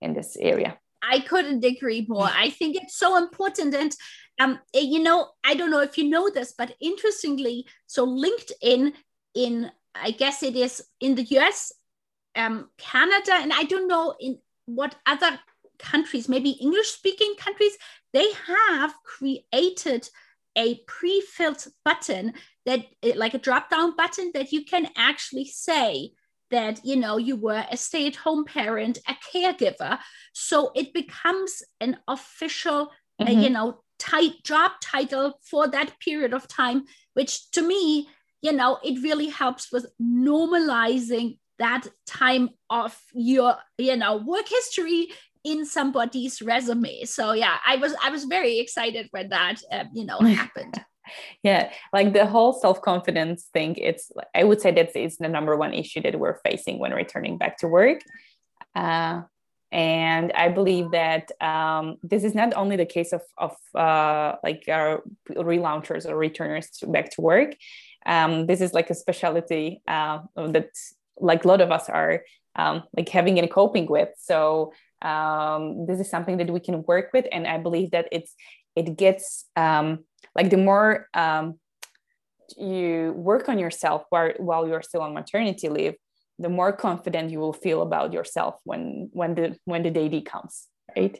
in 0.00 0.14
this 0.14 0.36
area 0.36 0.78
I 1.08 1.20
couldn't 1.20 1.64
agree 1.64 2.04
more. 2.08 2.28
I 2.32 2.50
think 2.50 2.76
it's 2.76 2.96
so 2.96 3.16
important. 3.16 3.74
And 3.74 3.94
um, 4.40 4.58
eh, 4.74 4.80
you 4.80 5.02
know, 5.02 5.30
I 5.44 5.54
don't 5.54 5.70
know 5.70 5.80
if 5.80 5.96
you 5.96 6.08
know 6.08 6.30
this, 6.30 6.54
but 6.56 6.74
interestingly, 6.80 7.66
so 7.86 8.06
LinkedIn 8.06 8.92
in, 9.34 9.70
I 9.94 10.10
guess 10.10 10.42
it 10.42 10.56
is 10.56 10.82
in 11.00 11.14
the 11.14 11.24
US, 11.38 11.72
um, 12.34 12.70
Canada, 12.76 13.34
and 13.34 13.52
I 13.52 13.64
don't 13.64 13.88
know 13.88 14.14
in 14.18 14.38
what 14.66 14.96
other 15.06 15.38
countries, 15.78 16.28
maybe 16.28 16.50
English 16.50 16.88
speaking 16.88 17.34
countries, 17.38 17.76
they 18.12 18.26
have 18.46 18.94
created 19.04 20.08
a 20.56 20.80
pre-filled 20.86 21.66
button 21.84 22.32
that 22.66 22.84
eh, 23.02 23.12
like 23.16 23.34
a 23.34 23.38
drop 23.38 23.70
down 23.70 23.96
button 23.96 24.30
that 24.34 24.52
you 24.52 24.64
can 24.64 24.88
actually 24.96 25.46
say 25.46 26.10
that 26.50 26.80
you 26.84 26.96
know 26.96 27.16
you 27.16 27.36
were 27.36 27.64
a 27.70 27.76
stay-at-home 27.76 28.44
parent 28.44 28.98
a 29.08 29.14
caregiver 29.32 29.98
so 30.32 30.70
it 30.76 30.92
becomes 30.92 31.62
an 31.80 31.96
official 32.06 32.92
mm-hmm. 33.20 33.26
uh, 33.26 33.40
you 33.40 33.50
know 33.50 33.80
tight 33.98 34.42
job 34.44 34.72
title 34.82 35.38
for 35.42 35.68
that 35.68 35.98
period 36.00 36.32
of 36.32 36.48
time, 36.48 36.84
which 37.14 37.50
to 37.52 37.62
me, 37.62 38.08
you 38.42 38.52
know, 38.52 38.78
it 38.84 39.02
really 39.02 39.28
helps 39.28 39.72
with 39.72 39.86
normalizing 40.00 41.38
that 41.58 41.86
time 42.06 42.50
of 42.68 42.96
your, 43.14 43.56
you 43.78 43.96
know, 43.96 44.16
work 44.16 44.48
history 44.48 45.08
in 45.42 45.64
somebody's 45.64 46.42
resume. 46.42 47.04
So 47.04 47.32
yeah, 47.32 47.56
I 47.66 47.76
was 47.76 47.94
I 48.02 48.10
was 48.10 48.24
very 48.24 48.58
excited 48.58 49.08
when 49.10 49.30
that 49.30 49.56
uh, 49.72 49.84
you 49.92 50.04
know 50.04 50.18
happened. 50.20 50.74
Yeah 51.42 51.70
like 51.92 52.12
the 52.12 52.26
whole 52.26 52.52
self-confidence 52.52 53.48
thing 53.52 53.74
it's 53.76 54.10
i 54.34 54.44
would 54.44 54.60
say 54.60 54.70
that 54.70 54.96
is 54.96 55.16
the 55.18 55.28
number 55.28 55.56
one 55.56 55.74
issue 55.74 56.00
that 56.00 56.18
we're 56.18 56.38
facing 56.44 56.78
when 56.78 56.92
returning 56.92 57.38
back 57.38 57.58
to 57.58 57.68
work. 57.68 58.00
Uh, 58.74 59.22
and 59.72 60.32
i 60.32 60.48
believe 60.48 60.90
that 60.92 61.30
um, 61.40 61.96
this 62.02 62.24
is 62.24 62.34
not 62.34 62.54
only 62.54 62.76
the 62.76 62.86
case 62.86 63.12
of, 63.12 63.22
of 63.36 63.56
uh, 63.74 64.36
like 64.44 64.64
our 64.68 65.02
relaunchers 65.30 66.06
or 66.06 66.16
returners 66.16 66.70
to 66.70 66.86
back 66.86 67.10
to 67.10 67.20
work. 67.20 67.54
Um, 68.04 68.46
this 68.46 68.60
is 68.60 68.72
like 68.72 68.88
a 68.90 68.94
specialty 68.94 69.82
uh, 69.88 70.20
that 70.36 70.70
like 71.18 71.44
a 71.44 71.48
lot 71.48 71.60
of 71.60 71.72
us 71.72 71.88
are 71.88 72.22
um, 72.54 72.84
like 72.96 73.08
having 73.08 73.38
and 73.38 73.50
coping 73.50 73.86
with. 73.86 74.10
So 74.18 74.72
um, 75.02 75.86
this 75.86 76.00
is 76.00 76.08
something 76.10 76.36
that 76.38 76.50
we 76.50 76.60
can 76.60 76.82
work 76.84 77.10
with 77.12 77.26
and 77.32 77.46
i 77.46 77.58
believe 77.58 77.90
that 77.90 78.08
it's 78.12 78.34
it 78.74 78.96
gets 78.96 79.46
um, 79.56 80.04
like 80.34 80.50
the 80.50 80.56
more 80.56 81.08
um, 81.14 81.58
you 82.56 83.12
work 83.16 83.48
on 83.48 83.58
yourself 83.58 84.04
while, 84.10 84.32
while 84.38 84.66
you're 84.68 84.82
still 84.82 85.02
on 85.02 85.14
maternity 85.14 85.68
leave 85.68 85.94
the 86.38 86.48
more 86.48 86.72
confident 86.72 87.30
you 87.30 87.38
will 87.38 87.52
feel 87.52 87.82
about 87.82 88.12
yourself 88.12 88.56
when 88.64 89.08
when 89.12 89.34
the 89.34 89.56
when 89.64 89.82
the 89.82 89.90
day 89.90 90.20
comes 90.20 90.66
right? 90.96 91.18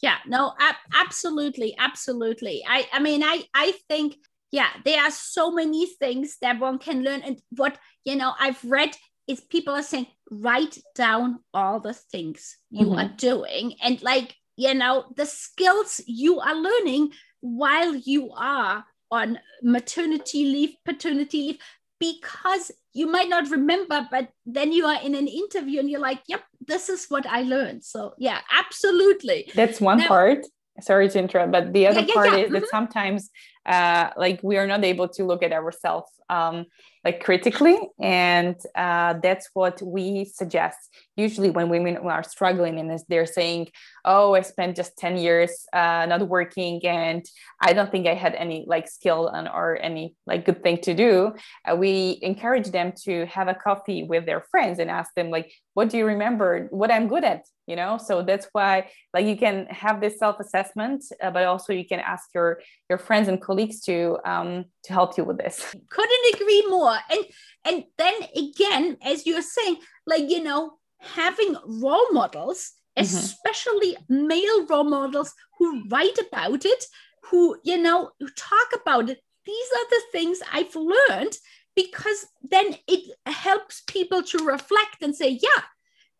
Yeah 0.00 0.18
no 0.26 0.54
ab- 0.58 0.84
absolutely 0.94 1.74
absolutely. 1.78 2.64
I 2.66 2.86
i 2.92 2.98
mean 3.00 3.22
i 3.22 3.44
i 3.54 3.72
think 3.88 4.16
yeah 4.50 4.70
there 4.84 5.02
are 5.02 5.10
so 5.10 5.50
many 5.50 5.86
things 5.86 6.38
that 6.40 6.58
one 6.60 6.78
can 6.78 7.02
learn. 7.02 7.22
And 7.22 7.40
what 7.50 7.78
you 8.04 8.16
know 8.16 8.32
i've 8.38 8.62
read 8.64 8.96
is 9.26 9.40
people 9.40 9.74
are 9.74 9.82
saying 9.82 10.06
write 10.30 10.78
down 10.94 11.40
all 11.52 11.80
the 11.80 11.94
things 11.94 12.56
you 12.70 12.86
mm-hmm. 12.86 12.98
are 12.98 13.12
doing. 13.16 13.74
And 13.82 14.02
like 14.02 14.34
you 14.56 14.74
know 14.74 15.04
the 15.16 15.26
skills 15.26 16.00
you 16.06 16.40
are 16.40 16.54
learning 16.54 17.12
while 17.44 17.94
you 17.94 18.32
are 18.32 18.86
on 19.10 19.38
maternity 19.62 20.44
leave 20.46 20.74
paternity 20.86 21.38
leave 21.38 21.58
because 22.00 22.72
you 22.94 23.06
might 23.06 23.28
not 23.28 23.50
remember, 23.50 24.08
but 24.10 24.30
then 24.46 24.72
you 24.72 24.86
are 24.86 25.00
in 25.02 25.14
an 25.14 25.28
interview 25.28 25.78
and 25.78 25.90
you're 25.90 26.00
like, 26.00 26.22
yep, 26.26 26.42
this 26.66 26.88
is 26.88 27.06
what 27.08 27.26
I 27.26 27.42
learned. 27.42 27.84
So, 27.84 28.14
yeah, 28.18 28.40
absolutely. 28.50 29.50
That's 29.54 29.80
one 29.80 29.98
now, 29.98 30.08
part. 30.08 30.38
Sorry 30.80 31.08
to 31.10 31.18
interrupt, 31.18 31.52
but 31.52 31.72
the 31.72 31.86
other 31.86 32.00
yeah, 32.00 32.06
yeah, 32.08 32.14
part 32.14 32.30
yeah. 32.32 32.36
is 32.36 32.44
mm-hmm. 32.44 32.54
that 32.54 32.68
sometimes, 32.70 33.30
uh, 33.66 34.10
like, 34.16 34.40
we 34.42 34.56
are 34.56 34.66
not 34.66 34.84
able 34.84 35.08
to 35.08 35.24
look 35.24 35.42
at 35.42 35.52
ourselves 35.52 36.10
um, 36.30 36.66
like 37.04 37.22
critically. 37.22 37.78
And 38.00 38.56
uh, 38.74 39.14
that's 39.22 39.50
what 39.52 39.80
we 39.82 40.24
suggest. 40.24 40.78
Usually 41.16 41.50
when 41.50 41.68
women 41.68 41.96
are 41.98 42.22
struggling 42.22 42.78
and 42.78 42.98
they're 43.08 43.26
saying 43.26 43.68
oh 44.04 44.34
i 44.34 44.40
spent 44.40 44.76
just 44.76 44.96
10 44.98 45.16
years 45.16 45.66
uh, 45.72 46.06
not 46.06 46.28
working 46.28 46.84
and 46.86 47.24
i 47.60 47.72
don't 47.72 47.90
think 47.90 48.06
i 48.06 48.14
had 48.14 48.34
any 48.34 48.64
like 48.66 48.88
skill 48.88 49.28
and, 49.28 49.48
or 49.48 49.78
any 49.80 50.14
like 50.26 50.44
good 50.44 50.62
thing 50.62 50.78
to 50.78 50.94
do 50.94 51.32
uh, 51.70 51.74
we 51.74 52.18
encourage 52.22 52.70
them 52.70 52.92
to 53.04 53.26
have 53.26 53.48
a 53.48 53.54
coffee 53.54 54.02
with 54.04 54.26
their 54.26 54.42
friends 54.50 54.78
and 54.78 54.90
ask 54.90 55.12
them 55.14 55.30
like 55.30 55.52
what 55.74 55.90
do 55.90 55.98
you 55.98 56.06
remember? 56.06 56.68
What 56.70 56.90
i'm 56.90 57.08
good 57.08 57.24
at? 57.24 57.42
You 57.66 57.76
know? 57.76 57.98
So 57.98 58.22
that's 58.22 58.46
why 58.52 58.90
like 59.12 59.26
you 59.26 59.36
can 59.36 59.66
have 59.66 60.00
this 60.00 60.18
self-assessment 60.18 61.04
uh, 61.22 61.30
but 61.30 61.44
also 61.44 61.72
you 61.72 61.86
can 61.86 62.00
ask 62.00 62.28
your 62.34 62.60
your 62.94 63.06
friends 63.06 63.28
and 63.28 63.40
colleagues 63.40 63.80
to 63.80 64.18
um 64.24 64.64
to 64.84 64.92
help 64.92 65.16
you 65.18 65.24
with 65.24 65.38
this. 65.38 65.74
Couldn't 65.90 66.34
agree 66.34 66.64
more. 66.68 66.96
And 67.10 67.24
and 67.64 67.84
then 67.98 68.14
again 68.36 68.96
as 69.04 69.26
you're 69.26 69.42
saying 69.42 69.76
like 70.06 70.30
you 70.30 70.42
know 70.42 70.78
having 71.00 71.56
role 71.66 72.10
models 72.12 72.72
mm-hmm. 72.96 73.02
especially 73.02 73.96
male 74.08 74.66
role 74.66 74.84
models 74.84 75.32
who 75.58 75.84
write 75.88 76.18
about 76.26 76.64
it 76.64 76.84
who 77.30 77.56
you 77.64 77.76
know 77.76 78.10
who 78.20 78.28
talk 78.36 78.68
about 78.80 79.10
it 79.10 79.20
these 79.44 79.68
are 79.78 79.88
the 79.90 80.02
things 80.12 80.38
i've 80.52 80.74
learned 80.74 81.36
because 81.76 82.26
then 82.42 82.74
it 82.88 83.14
helps 83.26 83.82
people 83.86 84.22
to 84.22 84.38
reflect 84.44 85.02
and 85.02 85.14
say 85.14 85.38
yeah 85.42 85.62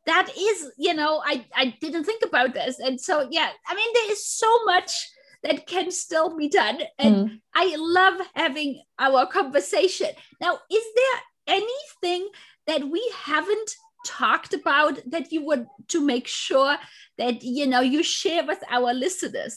that 0.07 0.29
is 0.37 0.71
you 0.77 0.93
know 0.93 1.23
i 1.25 1.45
i 1.57 1.75
didn't 1.81 2.05
think 2.05 2.23
about 2.25 2.53
this. 2.53 2.79
And 2.79 3.01
so 3.01 3.27
yeah 3.31 3.51
i 3.69 3.75
mean 3.75 3.91
there 3.95 4.13
is 4.13 4.27
so 4.27 4.65
much 4.65 4.93
that 5.45 5.67
can 5.67 5.91
still 5.91 6.37
be 6.37 6.49
done. 6.49 6.81
And 6.99 7.17
mm. 7.17 7.41
i 7.55 7.75
love 7.77 8.21
having 8.35 8.83
our 8.99 9.27
conversation. 9.27 10.09
Now 10.41 10.59
is 10.71 10.85
there 10.97 11.57
anything 11.59 12.29
that 12.67 12.89
we 12.89 13.03
haven't 13.15 13.71
talked 14.07 14.53
about 14.53 14.99
that 15.07 15.33
you 15.33 15.45
would 15.45 15.67
to 15.89 16.01
make 16.01 16.27
sure 16.27 16.77
that 17.19 17.43
you 17.43 17.67
know 17.67 17.81
you 17.81 18.03
share 18.03 18.45
with 18.45 18.63
our 18.71 18.93
listeners? 18.93 19.57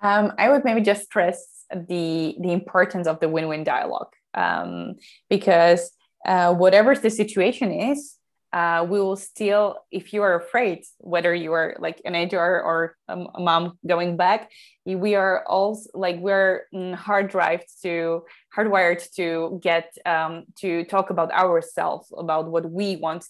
Um, 0.00 0.32
i 0.38 0.48
would 0.48 0.64
maybe 0.64 0.80
just 0.80 1.04
stress 1.04 1.64
the 1.70 2.36
the 2.40 2.52
importance 2.52 3.06
of 3.06 3.20
the 3.20 3.28
win-win 3.28 3.64
dialogue. 3.64 4.12
Um, 4.34 4.94
because 5.28 5.90
uh, 6.24 6.54
whatever 6.54 6.94
the 6.94 7.10
situation 7.10 7.70
is 7.70 8.16
uh, 8.52 8.86
we 8.88 9.00
will 9.00 9.16
still, 9.16 9.78
if 9.90 10.12
you 10.12 10.22
are 10.22 10.34
afraid, 10.34 10.84
whether 10.98 11.34
you 11.34 11.52
are 11.52 11.74
like 11.78 12.02
an 12.04 12.14
HR 12.14 12.60
or 12.60 12.96
a 13.08 13.16
mom 13.40 13.78
going 13.86 14.16
back, 14.16 14.50
we 14.84 15.14
are 15.14 15.44
all 15.46 15.80
like 15.94 16.18
we're 16.18 16.66
hard 16.94 17.30
drive 17.30 17.64
to 17.82 18.24
hardwired 18.54 19.02
to 19.14 19.58
get 19.62 19.96
um, 20.04 20.44
to 20.56 20.84
talk 20.84 21.08
about 21.08 21.32
ourselves, 21.32 22.12
about 22.16 22.50
what 22.50 22.70
we 22.70 22.96
want 22.96 23.24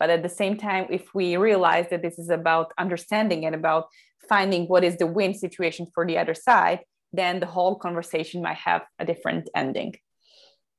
But 0.00 0.10
at 0.10 0.22
the 0.22 0.28
same 0.28 0.56
time, 0.56 0.86
if 0.90 1.14
we 1.14 1.36
realize 1.36 1.86
that 1.90 2.02
this 2.02 2.18
is 2.18 2.30
about 2.30 2.72
understanding 2.78 3.44
and 3.44 3.54
about 3.54 3.88
finding 4.28 4.66
what 4.66 4.84
is 4.84 4.96
the 4.96 5.06
win 5.06 5.34
situation 5.34 5.86
for 5.94 6.06
the 6.06 6.18
other 6.18 6.34
side, 6.34 6.80
then 7.12 7.40
the 7.40 7.46
whole 7.46 7.76
conversation 7.76 8.42
might 8.42 8.56
have 8.56 8.82
a 8.98 9.04
different 9.04 9.50
ending. 9.54 9.94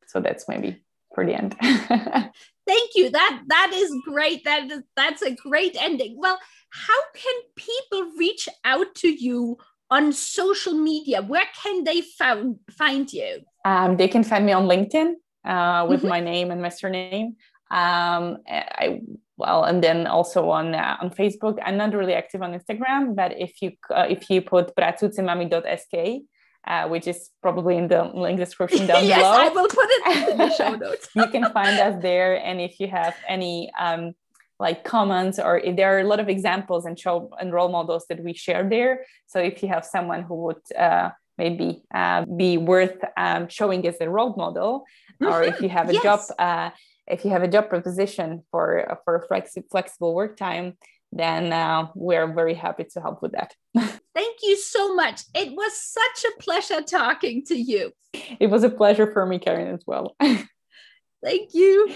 So 0.08 0.20
that's 0.20 0.50
maybe 0.50 0.84
for 1.14 1.26
the 1.26 1.34
end. 1.34 1.56
Thank 1.62 2.92
you. 2.96 3.10
That 3.10 3.42
that 3.48 3.72
is 3.74 3.94
great. 4.06 4.44
That 4.46 4.72
is 4.72 4.84
that's 4.96 5.22
a 5.22 5.36
great 5.36 5.76
ending. 5.80 6.16
Well, 6.18 6.40
how 6.70 7.02
can 7.14 7.34
people 7.56 8.12
reach 8.18 8.50
out 8.64 8.96
to 8.96 9.10
you 9.10 9.58
on 9.90 10.12
social 10.12 10.74
media? 10.74 11.22
Where 11.22 11.48
can 11.62 11.84
they 11.84 12.02
found, 12.02 12.60
find 12.72 13.12
you? 13.12 13.42
Um, 13.64 13.98
they 13.98 14.08
can 14.08 14.24
find 14.24 14.46
me 14.46 14.52
on 14.54 14.66
LinkedIn 14.66 15.14
uh, 15.46 15.86
with 15.88 16.00
mm-hmm. 16.00 16.10
my 16.10 16.20
name 16.20 16.52
and 16.52 16.62
my 16.62 16.70
surname. 16.70 17.36
Um, 17.70 18.38
I 18.48 19.02
well, 19.38 19.64
and 19.64 19.84
then 19.84 20.08
also 20.08 20.50
on 20.50 20.76
uh, 20.76 20.98
on 21.02 21.10
Facebook. 21.10 21.60
I'm 21.64 21.78
not 21.78 21.94
really 21.94 22.14
active 22.14 22.42
on 22.42 22.58
Instagram, 22.58 23.16
but 23.16 23.40
if 23.40 23.62
you 23.62 23.72
uh, 23.90 24.08
if 24.10 24.30
you 24.30 24.42
put 24.42 24.76
pracujemami.sk, 24.76 26.24
uh, 26.66 26.88
which 26.88 27.08
is 27.08 27.30
probably 27.42 27.78
in 27.78 27.88
the 27.88 28.04
link 28.14 28.40
description 28.40 28.88
down 28.88 29.06
yes, 29.06 29.18
below. 29.18 29.34
Yes, 29.34 29.52
I 29.52 29.54
will 29.54 29.68
put 29.68 29.88
it 29.90 30.30
in 30.30 30.38
the 30.38 30.56
show 30.56 30.76
notes. 30.88 31.10
you 31.16 31.28
can 31.28 31.52
find 31.52 31.80
us 31.80 32.02
there, 32.02 32.36
and 32.36 32.62
if 32.62 32.80
you 32.80 32.88
have 32.88 33.16
any 33.28 33.72
um, 33.80 34.14
like 34.60 34.84
comments 34.84 35.40
or 35.40 35.58
if 35.58 35.76
there 35.76 35.96
are 35.96 36.00
a 36.00 36.04
lot 36.04 36.20
of 36.20 36.30
examples 36.30 36.86
and 36.86 36.98
show 36.98 37.30
and 37.40 37.52
role 37.52 37.70
models 37.70 38.06
that 38.10 38.24
we 38.24 38.34
share 38.34 38.68
there. 38.70 39.06
So 39.28 39.40
if 39.40 39.62
you 39.62 39.70
have 39.70 39.84
someone 39.86 40.22
who 40.24 40.36
would 40.46 40.64
uh, 40.78 41.10
maybe 41.38 41.84
uh, 41.94 42.26
be 42.26 42.58
worth 42.58 43.00
um, 43.18 43.48
showing 43.50 43.86
as 43.88 43.98
a 44.00 44.10
role 44.10 44.34
model, 44.36 44.86
or 45.20 45.44
if 45.44 45.62
you 45.62 45.70
have 45.70 45.90
a 45.90 45.94
yes. 45.94 46.04
job 46.04 46.20
uh, 46.40 46.70
if 47.08 47.26
you 47.26 47.32
have 47.32 47.44
a 47.44 47.48
job 47.48 47.70
proposition 47.70 48.44
for 48.52 49.00
for 49.04 49.16
a 49.16 49.28
flexi- 49.28 49.70
flexible 49.70 50.14
work 50.16 50.38
time, 50.38 50.78
then 51.16 51.54
uh, 51.54 51.88
we're 51.94 52.34
very 52.34 52.54
happy 52.56 52.86
to 52.94 53.02
help 53.02 53.22
with 53.22 53.34
that. 53.34 53.54
Thank 54.16 54.40
you 54.42 54.58
so 54.58 54.96
much. 54.96 55.22
It 55.36 55.54
was 55.56 55.78
such 55.78 56.26
a 56.26 56.42
pleasure 56.42 56.82
talking 56.82 57.44
to 57.46 57.56
you. 57.56 57.92
It 58.40 58.48
was 58.48 58.64
a 58.64 58.70
pleasure 58.70 59.12
for 59.12 59.26
me, 59.26 59.40
Karen, 59.40 59.74
as 59.74 59.84
well. 59.86 60.16
Thank 60.20 61.54
you. 61.54 61.92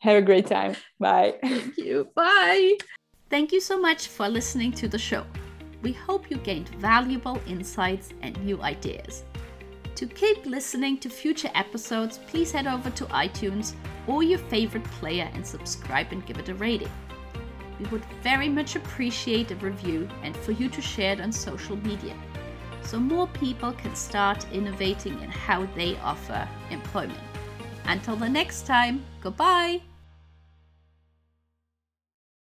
Have 0.00 0.16
a 0.16 0.22
great 0.22 0.46
time. 0.46 0.76
Bye. 0.98 1.34
Thank 1.42 1.76
you. 1.76 2.08
Bye. 2.14 2.76
Thank 3.30 3.52
you 3.52 3.60
so 3.60 3.80
much 3.80 4.08
for 4.08 4.28
listening 4.28 4.72
to 4.72 4.88
the 4.88 4.98
show. 4.98 5.24
We 5.82 5.92
hope 5.92 6.30
you 6.30 6.36
gained 6.36 6.68
valuable 6.76 7.40
insights 7.46 8.10
and 8.22 8.40
new 8.44 8.62
ideas. 8.62 9.24
To 9.96 10.06
keep 10.06 10.46
listening 10.46 10.98
to 10.98 11.10
future 11.10 11.50
episodes, 11.54 12.18
please 12.26 12.52
head 12.52 12.66
over 12.66 12.90
to 12.90 13.04
iTunes 13.06 13.74
or 14.06 14.22
your 14.22 14.38
favorite 14.38 14.84
player 14.84 15.28
and 15.34 15.46
subscribe 15.46 16.12
and 16.12 16.24
give 16.24 16.38
it 16.38 16.48
a 16.48 16.54
rating. 16.54 16.90
We 17.78 17.86
would 17.86 18.04
very 18.22 18.48
much 18.48 18.76
appreciate 18.76 19.50
a 19.50 19.56
review 19.56 20.08
and 20.22 20.36
for 20.36 20.52
you 20.52 20.68
to 20.68 20.80
share 20.80 21.12
it 21.12 21.20
on 21.20 21.32
social 21.32 21.76
media 21.76 22.14
so 22.84 22.98
more 22.98 23.28
people 23.28 23.72
can 23.72 23.94
start 23.94 24.46
innovating 24.52 25.20
in 25.20 25.30
how 25.30 25.66
they 25.74 25.96
offer 25.98 26.48
employment. 26.70 27.18
Until 27.86 28.16
the 28.16 28.28
next 28.28 28.66
time, 28.66 29.04
goodbye! 29.20 29.80